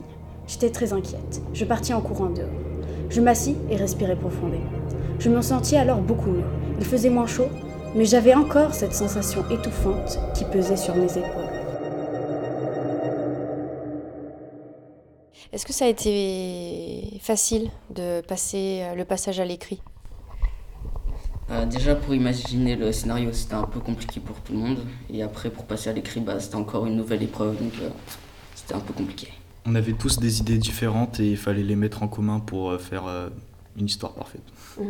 J'étais 0.51 0.71
très 0.71 0.93
inquiète. 0.93 1.43
Je 1.55 1.65
partis 1.65 1.95
en 1.95 2.01
courant 2.01 2.29
dehors. 2.29 2.49
Je 3.09 3.21
m'assis 3.21 3.57
et 3.71 3.77
respirai 3.77 4.17
profondément. 4.17 4.69
Je 5.21 5.31
me 5.31 5.43
sentis 5.43 5.77
alors 5.77 6.01
beaucoup 6.01 6.31
mieux. 6.31 6.43
Il 6.81 6.85
faisait 6.85 7.09
moins 7.09 7.29
chaud, 7.29 7.47
mais 7.95 8.05
j'avais 8.05 8.35
encore 8.35 8.75
cette 8.75 8.93
sensation 8.93 9.49
étouffante 9.49 10.19
qui 10.35 10.45
pesait 10.45 10.77
sur 10.77 10.97
mes 10.97 11.07
épaules. 11.19 11.49
Est-ce 15.53 15.65
que 15.65 15.73
ça 15.73 15.85
a 15.85 15.89
été 15.89 17.21
facile 17.21 17.71
de 17.95 18.21
passer 18.21 18.83
le 18.97 19.05
passage 19.05 19.39
à 19.39 19.45
l'écrit? 19.45 19.81
Euh, 21.53 21.65
Déjà 21.65 21.95
pour 21.95 22.13
imaginer 22.13 22.75
le 22.75 22.91
scénario 22.91 23.33
c'était 23.33 23.55
un 23.55 23.69
peu 23.69 23.79
compliqué 23.79 24.19
pour 24.19 24.41
tout 24.41 24.53
le 24.53 24.59
monde 24.59 24.79
et 25.13 25.23
après 25.23 25.51
pour 25.51 25.65
passer 25.65 25.91
à 25.91 25.93
l'écrit 25.93 26.21
bah, 26.21 26.41
c'était 26.41 26.57
encore 26.57 26.87
une 26.87 26.97
nouvelle 26.97 27.23
épreuve 27.23 27.57
donc 27.57 27.73
euh, 27.83 27.89
c'était 28.57 28.75
un 28.75 28.81
peu 28.81 28.93
compliqué. 28.93 29.29
On 29.67 29.75
avait 29.75 29.93
tous 29.93 30.19
des 30.19 30.41
idées 30.41 30.59
différentes 30.59 31.21
et 31.21 31.31
il 31.31 31.37
fallait 31.37 31.63
les 31.63 31.77
mettre 31.77 32.03
en 32.03 32.09
commun 32.09 32.41
pour 32.41 32.71
euh, 32.71 32.79
faire 32.79 33.05
une 33.77 33.87
histoire 33.87 34.13
parfaite. 34.13 34.43
Mmh. 34.79 34.85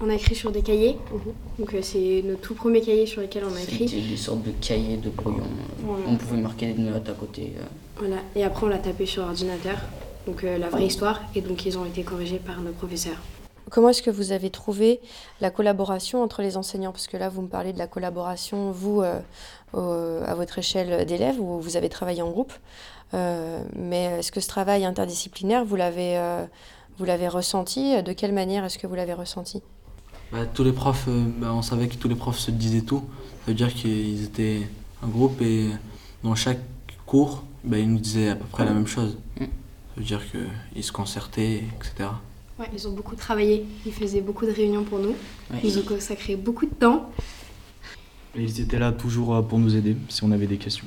On 0.00 0.08
a 0.08 0.14
écrit 0.14 0.34
sur 0.34 0.52
des 0.52 0.62
cahiers, 0.62 0.94
mmh. 0.94 1.60
donc 1.60 1.74
c'est 1.82 2.22
nos 2.24 2.36
tout 2.36 2.54
premiers 2.54 2.80
cahiers 2.80 3.06
sur 3.06 3.20
lesquels 3.20 3.44
on 3.44 3.54
a 3.54 3.60
écrit. 3.60 3.88
C'était 3.88 4.08
des 4.08 4.16
sortes 4.16 4.42
de 4.42 4.52
cahiers 4.52 4.96
de 4.96 5.10
brouillon. 5.10 5.44
Voilà. 5.80 6.04
On 6.08 6.16
pouvait 6.16 6.40
marquer 6.40 6.72
des 6.72 6.82
notes 6.82 7.08
à 7.08 7.12
côté. 7.12 7.52
Voilà, 7.98 8.16
et 8.34 8.44
après 8.44 8.66
on 8.66 8.68
l'a 8.68 8.78
tapé 8.78 9.04
sur 9.06 9.24
ordinateur, 9.24 9.76
donc 10.26 10.44
euh, 10.44 10.58
la 10.58 10.68
vraie 10.68 10.86
histoire, 10.86 11.20
et 11.34 11.40
donc 11.40 11.66
ils 11.66 11.76
ont 11.76 11.84
été 11.84 12.02
corrigés 12.02 12.38
par 12.38 12.60
nos 12.60 12.72
professeurs. 12.72 13.18
comment 13.70 13.88
est-ce 13.88 14.02
que 14.02 14.10
vous 14.10 14.32
avez 14.32 14.50
trouvé 14.50 15.00
la 15.40 15.50
collaboration 15.50 16.22
entre 16.22 16.42
les 16.42 16.56
enseignants? 16.56 16.92
Parce 16.92 17.06
que 17.06 17.16
là, 17.16 17.28
vous 17.28 17.42
me 17.42 17.48
parlez 17.48 17.72
de 17.72 17.78
la 17.78 17.86
collaboration, 17.88 18.70
vous, 18.70 19.02
à 19.02 20.34
votre 20.34 20.58
échelle 20.58 21.04
d'élèves, 21.06 21.40
où 21.40 21.60
vous 21.60 21.76
avez 21.76 21.88
travaillé 21.88 22.22
en 22.22 22.30
groupe. 22.30 22.52
Mais 23.76 24.04
est-ce 24.18 24.32
que 24.32 24.40
ce 24.40 24.48
travail 24.48 24.84
interdisciplinaire, 24.84 25.64
vous 25.64 25.76
l'avez, 25.76 26.18
vous 26.98 27.04
l'avez 27.04 27.28
ressenti? 27.28 28.02
De 28.02 28.12
quelle 28.12 28.32
manière 28.32 28.64
est-ce 28.64 28.78
que 28.78 28.86
vous 28.86 28.94
l'avez 28.94 29.14
ressenti? 29.14 29.62
Bah, 30.32 30.46
Tous 30.46 30.64
les 30.64 30.72
profs, 30.72 31.08
bah, 31.08 31.52
on 31.52 31.62
savait 31.62 31.88
que 31.88 31.96
tous 31.96 32.08
les 32.08 32.14
profs 32.14 32.38
se 32.38 32.50
disaient 32.50 32.82
tout. 32.82 33.02
Ça 33.44 33.48
veut 33.48 33.54
dire 33.54 33.72
qu'ils 33.72 34.24
étaient 34.24 34.62
un 35.02 35.08
groupe 35.08 35.40
et 35.42 35.68
dans 36.22 36.34
chaque 36.34 36.60
cours, 37.06 37.44
bah, 37.62 37.78
ils 37.78 37.90
nous 37.90 37.98
disaient 37.98 38.30
à 38.30 38.36
peu 38.36 38.46
près 38.46 38.64
la 38.64 38.72
même 38.72 38.86
chose. 38.86 39.16
Mm. 39.38 39.44
Ça 39.44 39.48
veut 39.96 40.04
dire 40.04 40.22
qu'ils 40.30 40.84
se 40.84 40.92
concertaient, 40.92 41.62
etc. 41.76 42.08
Ouais, 42.58 42.66
ils 42.72 42.86
ont 42.88 42.92
beaucoup 42.92 43.16
travaillé. 43.16 43.66
Ils 43.84 43.92
faisaient 43.92 44.20
beaucoup 44.20 44.46
de 44.46 44.52
réunions 44.52 44.84
pour 44.84 44.98
nous. 44.98 45.14
Ils 45.62 45.78
ont 45.78 45.82
consacré 45.82 46.36
beaucoup 46.36 46.66
de 46.66 46.74
temps. 46.74 47.10
Et 48.36 48.42
ils 48.42 48.60
étaient 48.60 48.78
là 48.78 48.92
toujours 48.92 49.34
euh, 49.34 49.42
pour 49.42 49.58
nous 49.58 49.76
aider 49.76 49.96
si 50.08 50.24
on 50.24 50.32
avait 50.32 50.46
des 50.46 50.56
questions. 50.56 50.86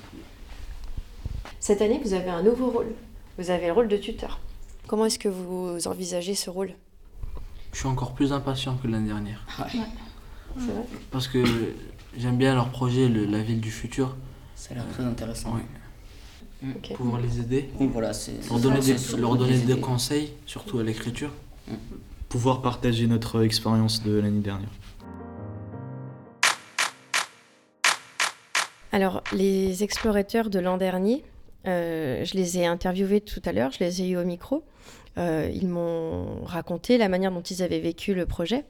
Cette 1.67 1.81
année, 1.81 1.99
vous 2.01 2.13
avez 2.13 2.29
un 2.29 2.43
nouveau 2.43 2.69
rôle. 2.69 2.93
Vous 3.37 3.49
avez 3.49 3.67
le 3.67 3.73
rôle 3.73 3.89
de 3.89 3.97
tuteur. 3.97 4.39
Comment 4.87 5.05
est-ce 5.05 5.19
que 5.19 5.27
vous 5.27 5.85
envisagez 5.85 6.33
ce 6.33 6.49
rôle? 6.49 6.71
Je 7.73 7.79
suis 7.79 7.89
encore 7.89 8.13
plus 8.13 8.31
impatient 8.31 8.77
que 8.77 8.87
l'année 8.87 9.09
dernière. 9.09 9.45
Ouais. 9.59 9.65
C'est 10.57 10.67
vrai? 10.67 10.83
Parce 11.11 11.27
que 11.27 11.43
j'aime 12.15 12.37
bien 12.37 12.55
leur 12.55 12.69
projet, 12.69 13.09
la 13.09 13.43
ville 13.43 13.59
du 13.59 13.69
futur. 13.69 14.15
Ça 14.55 14.69
a 14.71 14.75
l'air 14.75 14.87
très 14.93 15.03
intéressant. 15.03 15.55
Ouais. 15.55 15.65
Mm. 16.69 16.95
Pouvoir 16.95 17.19
les 17.19 17.41
aider. 17.41 17.69
Oui, 17.81 17.89
voilà, 17.91 18.13
c'est 18.13 18.49
leur 18.49 18.59
donner, 18.59 18.79
des, 18.79 18.95
leur 19.17 19.35
donner 19.35 19.81
conseils, 19.81 20.31
surtout 20.45 20.79
à 20.79 20.83
l'écriture. 20.83 21.31
Pouvoir 22.29 22.61
partager 22.61 23.07
notre 23.07 23.43
expérience 23.43 24.03
de 24.03 24.17
l'année 24.17 24.39
dernière. 24.39 24.69
Alors, 28.93 29.21
les 29.33 29.83
explorateurs 29.83 30.49
de 30.49 30.59
l'an 30.59 30.77
dernier, 30.77 31.25
euh, 31.67 32.23
je 32.25 32.35
les 32.35 32.57
ai 32.57 32.65
interviewés 32.65 33.21
tout 33.21 33.41
à 33.45 33.51
l'heure, 33.51 33.71
je 33.71 33.83
les 33.83 34.01
ai 34.01 34.09
eu 34.09 34.17
au 34.17 34.23
micro. 34.23 34.63
Euh, 35.17 35.49
ils 35.51 35.67
m'ont 35.67 36.43
raconté 36.43 36.99
la 36.99 37.09
manière 37.09 37.31
dont 37.31 37.41
ils 37.41 37.63
avaient 37.63 37.79
vécu 37.79 38.13
le 38.13 38.27
projet. 38.27 38.65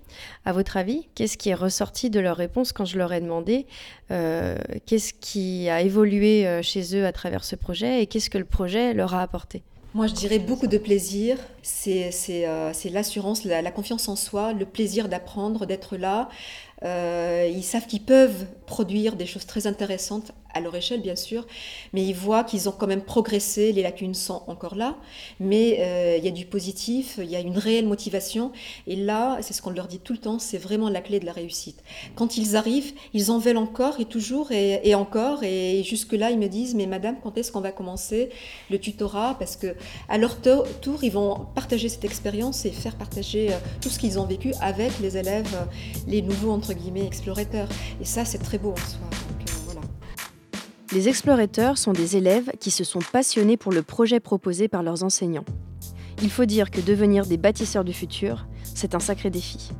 À 0.45 0.53
votre 0.53 0.77
avis, 0.77 1.07
qu'est-ce 1.13 1.37
qui 1.37 1.49
est 1.49 1.53
ressorti 1.53 2.09
de 2.09 2.21
leur 2.21 2.37
réponse 2.37 2.71
quand 2.71 2.85
je 2.85 2.97
leur 2.97 3.11
ai 3.11 3.19
demandé 3.19 3.65
euh, 4.11 4.57
qu'est-ce 4.85 5.13
qui 5.13 5.67
a 5.69 5.81
évolué 5.81 6.61
chez 6.63 6.95
eux 6.95 7.05
à 7.05 7.11
travers 7.11 7.43
ce 7.43 7.57
projet 7.57 8.01
et 8.01 8.07
qu'est-ce 8.07 8.29
que 8.29 8.37
le 8.37 8.45
projet 8.45 8.93
leur 8.93 9.13
a 9.13 9.21
apporté? 9.21 9.61
Moi, 9.93 10.07
je 10.07 10.13
dirais 10.13 10.39
beaucoup 10.39 10.67
de 10.67 10.77
plaisir. 10.77 11.37
C'est 11.63 12.11
l'assurance, 12.91 13.43
la, 13.43 13.61
la 13.61 13.71
confiance 13.71 14.07
en 14.07 14.15
soi, 14.15 14.53
le 14.53 14.65
plaisir 14.65 15.09
d'apprendre, 15.09 15.65
d'être 15.65 15.97
là. 15.97 16.29
Euh, 16.83 17.51
ils 17.51 17.63
savent 17.63 17.87
qu'ils 17.87 18.03
peuvent 18.03 18.45
produire 18.67 19.15
des 19.15 19.25
choses 19.25 19.45
très 19.45 19.65
intéressantes 19.65 20.31
à 20.53 20.59
leur 20.59 20.75
échelle, 20.75 21.01
bien 21.01 21.15
sûr, 21.15 21.45
mais 21.93 22.03
ils 22.03 22.15
voient 22.15 22.43
qu'ils 22.43 22.67
ont 22.67 22.71
quand 22.71 22.87
même 22.87 23.01
progressé, 23.01 23.71
les 23.71 23.83
lacunes 23.83 24.15
sont 24.15 24.41
encore 24.47 24.75
là, 24.75 24.95
mais 25.39 25.77
euh, 25.79 26.17
il 26.17 26.25
y 26.25 26.27
a 26.27 26.31
du 26.31 26.45
positif, 26.45 27.19
il 27.21 27.29
y 27.29 27.35
a 27.35 27.39
une 27.39 27.57
réelle 27.57 27.85
motivation, 27.85 28.51
et 28.87 28.95
là, 28.95 29.37
c'est 29.41 29.53
ce 29.53 29.61
qu'on 29.61 29.69
leur 29.69 29.87
dit 29.87 29.99
tout 29.99 30.13
le 30.13 30.19
temps, 30.19 30.39
c'est 30.39 30.57
vraiment 30.57 30.89
la 30.89 31.01
clé 31.01 31.19
de 31.19 31.25
la 31.25 31.31
réussite. 31.31 31.83
Quand 32.15 32.37
ils 32.37 32.55
arrivent, 32.55 32.93
ils 33.13 33.29
en 33.29 33.37
veulent 33.37 33.57
encore 33.57 33.99
et 33.99 34.05
toujours 34.05 34.51
et, 34.51 34.95
encore, 34.95 35.43
et 35.43 35.83
jusque-là, 35.83 36.31
ils 36.31 36.39
me 36.39 36.47
disent, 36.47 36.73
mais 36.73 36.87
madame, 36.87 37.17
quand 37.21 37.37
est-ce 37.37 37.51
qu'on 37.51 37.61
va 37.61 37.71
commencer 37.71 38.29
le 38.71 38.79
tutorat? 38.79 39.35
Parce 39.37 39.57
que 39.57 39.75
à 40.09 40.17
leur 40.17 40.41
to- 40.41 40.63
tour, 40.81 41.03
ils 41.03 41.11
vont 41.11 41.45
partager 41.53 41.89
cette 41.89 42.05
expérience 42.05 42.65
et 42.65 42.71
faire 42.71 42.95
partager 42.95 43.51
euh, 43.51 43.57
tout 43.81 43.89
ce 43.89 43.99
qu'ils 43.99 44.17
ont 44.17 44.25
vécu 44.25 44.53
avec 44.61 44.91
les 45.01 45.17
élèves, 45.17 45.55
les 46.07 46.21
nouveaux, 46.21 46.51
Et 48.01 48.05
ça, 48.05 48.25
c'est 48.25 48.37
très 48.37 48.57
beau 48.57 48.71
en 48.71 48.75
soi. 48.75 49.09
Euh. 49.09 49.37
Les 50.93 51.09
explorateurs 51.09 51.77
sont 51.77 51.91
des 51.91 52.15
élèves 52.15 52.49
qui 52.59 52.71
se 52.71 52.83
sont 52.83 53.01
passionnés 53.11 53.57
pour 53.57 53.73
le 53.73 53.83
projet 53.83 54.19
proposé 54.19 54.67
par 54.67 54.83
leurs 54.83 55.03
enseignants. 55.03 55.45
Il 56.21 56.29
faut 56.29 56.45
dire 56.45 56.71
que 56.71 56.81
devenir 56.81 57.25
des 57.25 57.37
bâtisseurs 57.37 57.83
du 57.83 57.93
futur, 57.93 58.47
c'est 58.63 58.95
un 58.95 58.99
sacré 58.99 59.29
défi. 59.29 59.71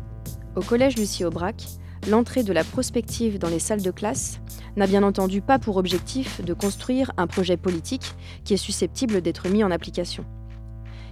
Au 0.56 0.62
collège 0.62 0.98
Lucie 0.98 1.24
Aubrac, 1.24 1.64
l'entrée 2.10 2.44
de 2.44 2.52
la 2.52 2.64
prospective 2.64 3.40
dans 3.40 3.50
les 3.50 3.60
salles 3.60 3.82
de 3.82 3.92
classe 3.92 4.40
n'a 4.76 4.86
bien 4.86 5.02
entendu 5.02 5.42
pas 5.42 5.60
pour 5.60 5.78
objectif 5.78 6.44
de 6.44 6.54
construire 6.54 7.12
un 7.18 7.26
projet 7.26 7.58
politique 7.58 8.14
qui 8.44 8.54
est 8.54 8.58
susceptible 8.58 9.22
d'être 9.22 9.48
mis 9.50 9.64
en 9.64 9.72
application. 9.72 10.26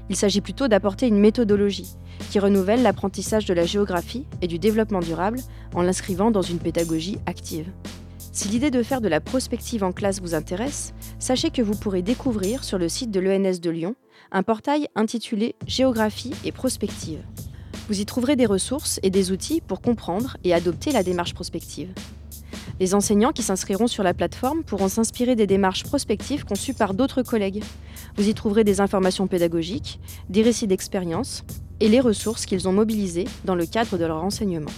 Il 0.09 0.15
s'agit 0.15 0.41
plutôt 0.41 0.67
d'apporter 0.67 1.07
une 1.07 1.19
méthodologie 1.19 1.95
qui 2.29 2.39
renouvelle 2.39 2.81
l'apprentissage 2.81 3.45
de 3.45 3.53
la 3.53 3.65
géographie 3.65 4.25
et 4.41 4.47
du 4.47 4.59
développement 4.59 4.99
durable 4.99 5.39
en 5.73 5.81
l'inscrivant 5.81 6.31
dans 6.31 6.41
une 6.41 6.59
pédagogie 6.59 7.19
active. 7.25 7.71
Si 8.31 8.49
l'idée 8.49 8.71
de 8.71 8.83
faire 8.83 8.99
de 8.99 9.07
la 9.07 9.21
prospective 9.21 9.83
en 9.83 9.93
classe 9.93 10.19
vous 10.19 10.35
intéresse, 10.35 10.93
sachez 11.19 11.51
que 11.51 11.61
vous 11.61 11.75
pourrez 11.75 12.01
découvrir 12.01 12.65
sur 12.65 12.77
le 12.77 12.89
site 12.89 13.11
de 13.11 13.21
l'ENS 13.21 13.59
de 13.61 13.69
Lyon 13.69 13.95
un 14.31 14.43
portail 14.43 14.89
intitulé 14.95 15.55
Géographie 15.67 16.33
et 16.43 16.51
prospective. 16.51 17.23
Vous 17.87 18.01
y 18.01 18.05
trouverez 18.05 18.35
des 18.35 18.45
ressources 18.45 18.99
et 19.03 19.09
des 19.09 19.31
outils 19.31 19.61
pour 19.61 19.79
comprendre 19.79 20.37
et 20.43 20.53
adopter 20.53 20.91
la 20.91 21.03
démarche 21.03 21.33
prospective. 21.33 21.93
Les 22.79 22.93
enseignants 22.93 23.31
qui 23.31 23.41
s'inscriront 23.43 23.87
sur 23.87 24.03
la 24.03 24.13
plateforme 24.13 24.63
pourront 24.63 24.89
s'inspirer 24.89 25.35
des 25.35 25.47
démarches 25.47 25.83
prospectives 25.83 26.43
conçues 26.43 26.73
par 26.73 26.93
d'autres 26.93 27.23
collègues. 27.23 27.63
Vous 28.17 28.27
y 28.27 28.33
trouverez 28.33 28.65
des 28.65 28.81
informations 28.81 29.27
pédagogiques, 29.27 29.99
des 30.29 30.41
récits 30.41 30.67
d'expérience 30.67 31.45
et 31.79 31.89
les 31.89 31.99
ressources 31.99 32.45
qu'ils 32.45 32.67
ont 32.67 32.73
mobilisées 32.73 33.27
dans 33.43 33.55
le 33.55 33.65
cadre 33.65 33.97
de 33.97 34.05
leur 34.05 34.23
enseignement. 34.23 34.71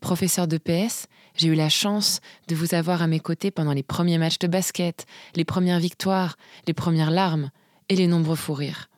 Professeur 0.03 0.49
de 0.49 0.59
PS, 0.59 1.07
j'ai 1.37 1.47
eu 1.47 1.55
la 1.55 1.69
chance 1.69 2.21
de 2.49 2.57
vous 2.57 2.75
avoir 2.75 3.03
à 3.03 3.07
mes 3.07 3.21
côtés 3.21 3.53
pendant 3.53 3.73
les 3.73 3.85
premiers 3.85 4.19
matchs 4.19 4.41
de 4.41 4.49
basket, 4.49 5.07
les 5.37 5.45
premières 5.45 5.79
victoires, 5.79 6.37
les 6.67 6.75
premières 6.75 7.13
larmes 7.13 7.51
et 7.89 7.95
les 7.95 8.09
nombreux 8.09 8.35
fous 8.35 8.53
rires. 8.53 8.91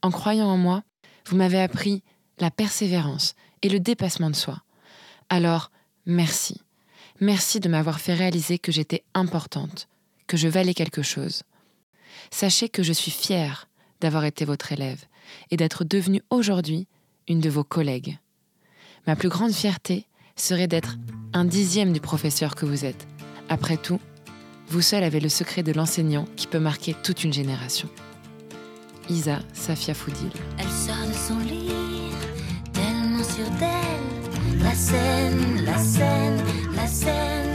En 0.00 0.12
croyant 0.12 0.46
en 0.46 0.56
moi, 0.56 0.84
vous 1.26 1.36
m'avez 1.36 1.60
appris 1.60 2.04
la 2.38 2.52
persévérance 2.52 3.34
et 3.62 3.68
le 3.68 3.80
dépassement 3.80 4.30
de 4.30 4.36
soi. 4.36 4.62
Alors, 5.28 5.72
merci. 6.06 6.60
Merci 7.20 7.58
de 7.58 7.68
m'avoir 7.68 7.98
fait 7.98 8.14
réaliser 8.14 8.60
que 8.60 8.70
j'étais 8.70 9.02
importante, 9.12 9.88
que 10.28 10.36
je 10.36 10.46
valais 10.46 10.74
quelque 10.74 11.02
chose. 11.02 11.42
Sachez 12.30 12.68
que 12.68 12.84
je 12.84 12.92
suis 12.92 13.10
fière 13.10 13.68
d'avoir 14.00 14.24
été 14.24 14.44
votre 14.44 14.70
élève 14.70 15.04
et 15.50 15.56
d'être 15.56 15.82
devenue 15.82 16.22
aujourd'hui 16.30 16.86
une 17.26 17.40
de 17.40 17.50
vos 17.50 17.64
collègues. 17.64 18.18
Ma 19.08 19.16
plus 19.16 19.28
grande 19.28 19.52
fierté 19.52 20.06
serait 20.36 20.66
d'être 20.66 20.96
un 21.32 21.44
dixième 21.44 21.92
du 21.92 22.00
professeur 22.00 22.54
que 22.54 22.66
vous 22.66 22.84
êtes. 22.84 23.06
Après 23.48 23.76
tout, 23.76 24.00
vous 24.68 24.82
seul 24.82 25.02
avez 25.02 25.20
le 25.20 25.28
secret 25.28 25.62
de 25.62 25.72
l'enseignant 25.72 26.26
qui 26.36 26.46
peut 26.46 26.58
marquer 26.58 26.94
toute 27.02 27.24
une 27.24 27.32
génération. 27.32 27.88
Isa 29.10 29.40
Safia 29.52 29.94
Foudil. 29.94 30.30
Elle 30.58 30.70
sort 30.70 31.06
de 31.06 31.12
son 31.12 31.38
lit, 31.40 31.70
tellement 32.72 33.22
sûre 33.22 33.50
d'elle. 33.58 34.62
La 34.62 34.74
scène, 34.74 35.64
la 35.64 35.78
scène, 35.78 36.40
la 36.74 36.86
scène. 36.86 37.52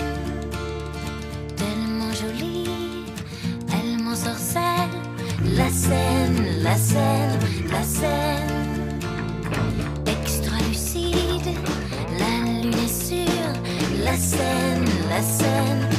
Tellement 1.56 2.14
jolie, 2.14 3.06
elle 3.74 4.04
m'en 4.04 4.16
sorcelle. 4.16 4.90
La 5.56 5.70
scène, 5.70 6.62
la 6.62 6.76
scène, 6.78 7.40
la 7.72 7.84
scène. 7.84 9.00
Extra 10.06 10.58
lucide, 10.70 11.56
la 14.20 15.22
lune 15.22 15.99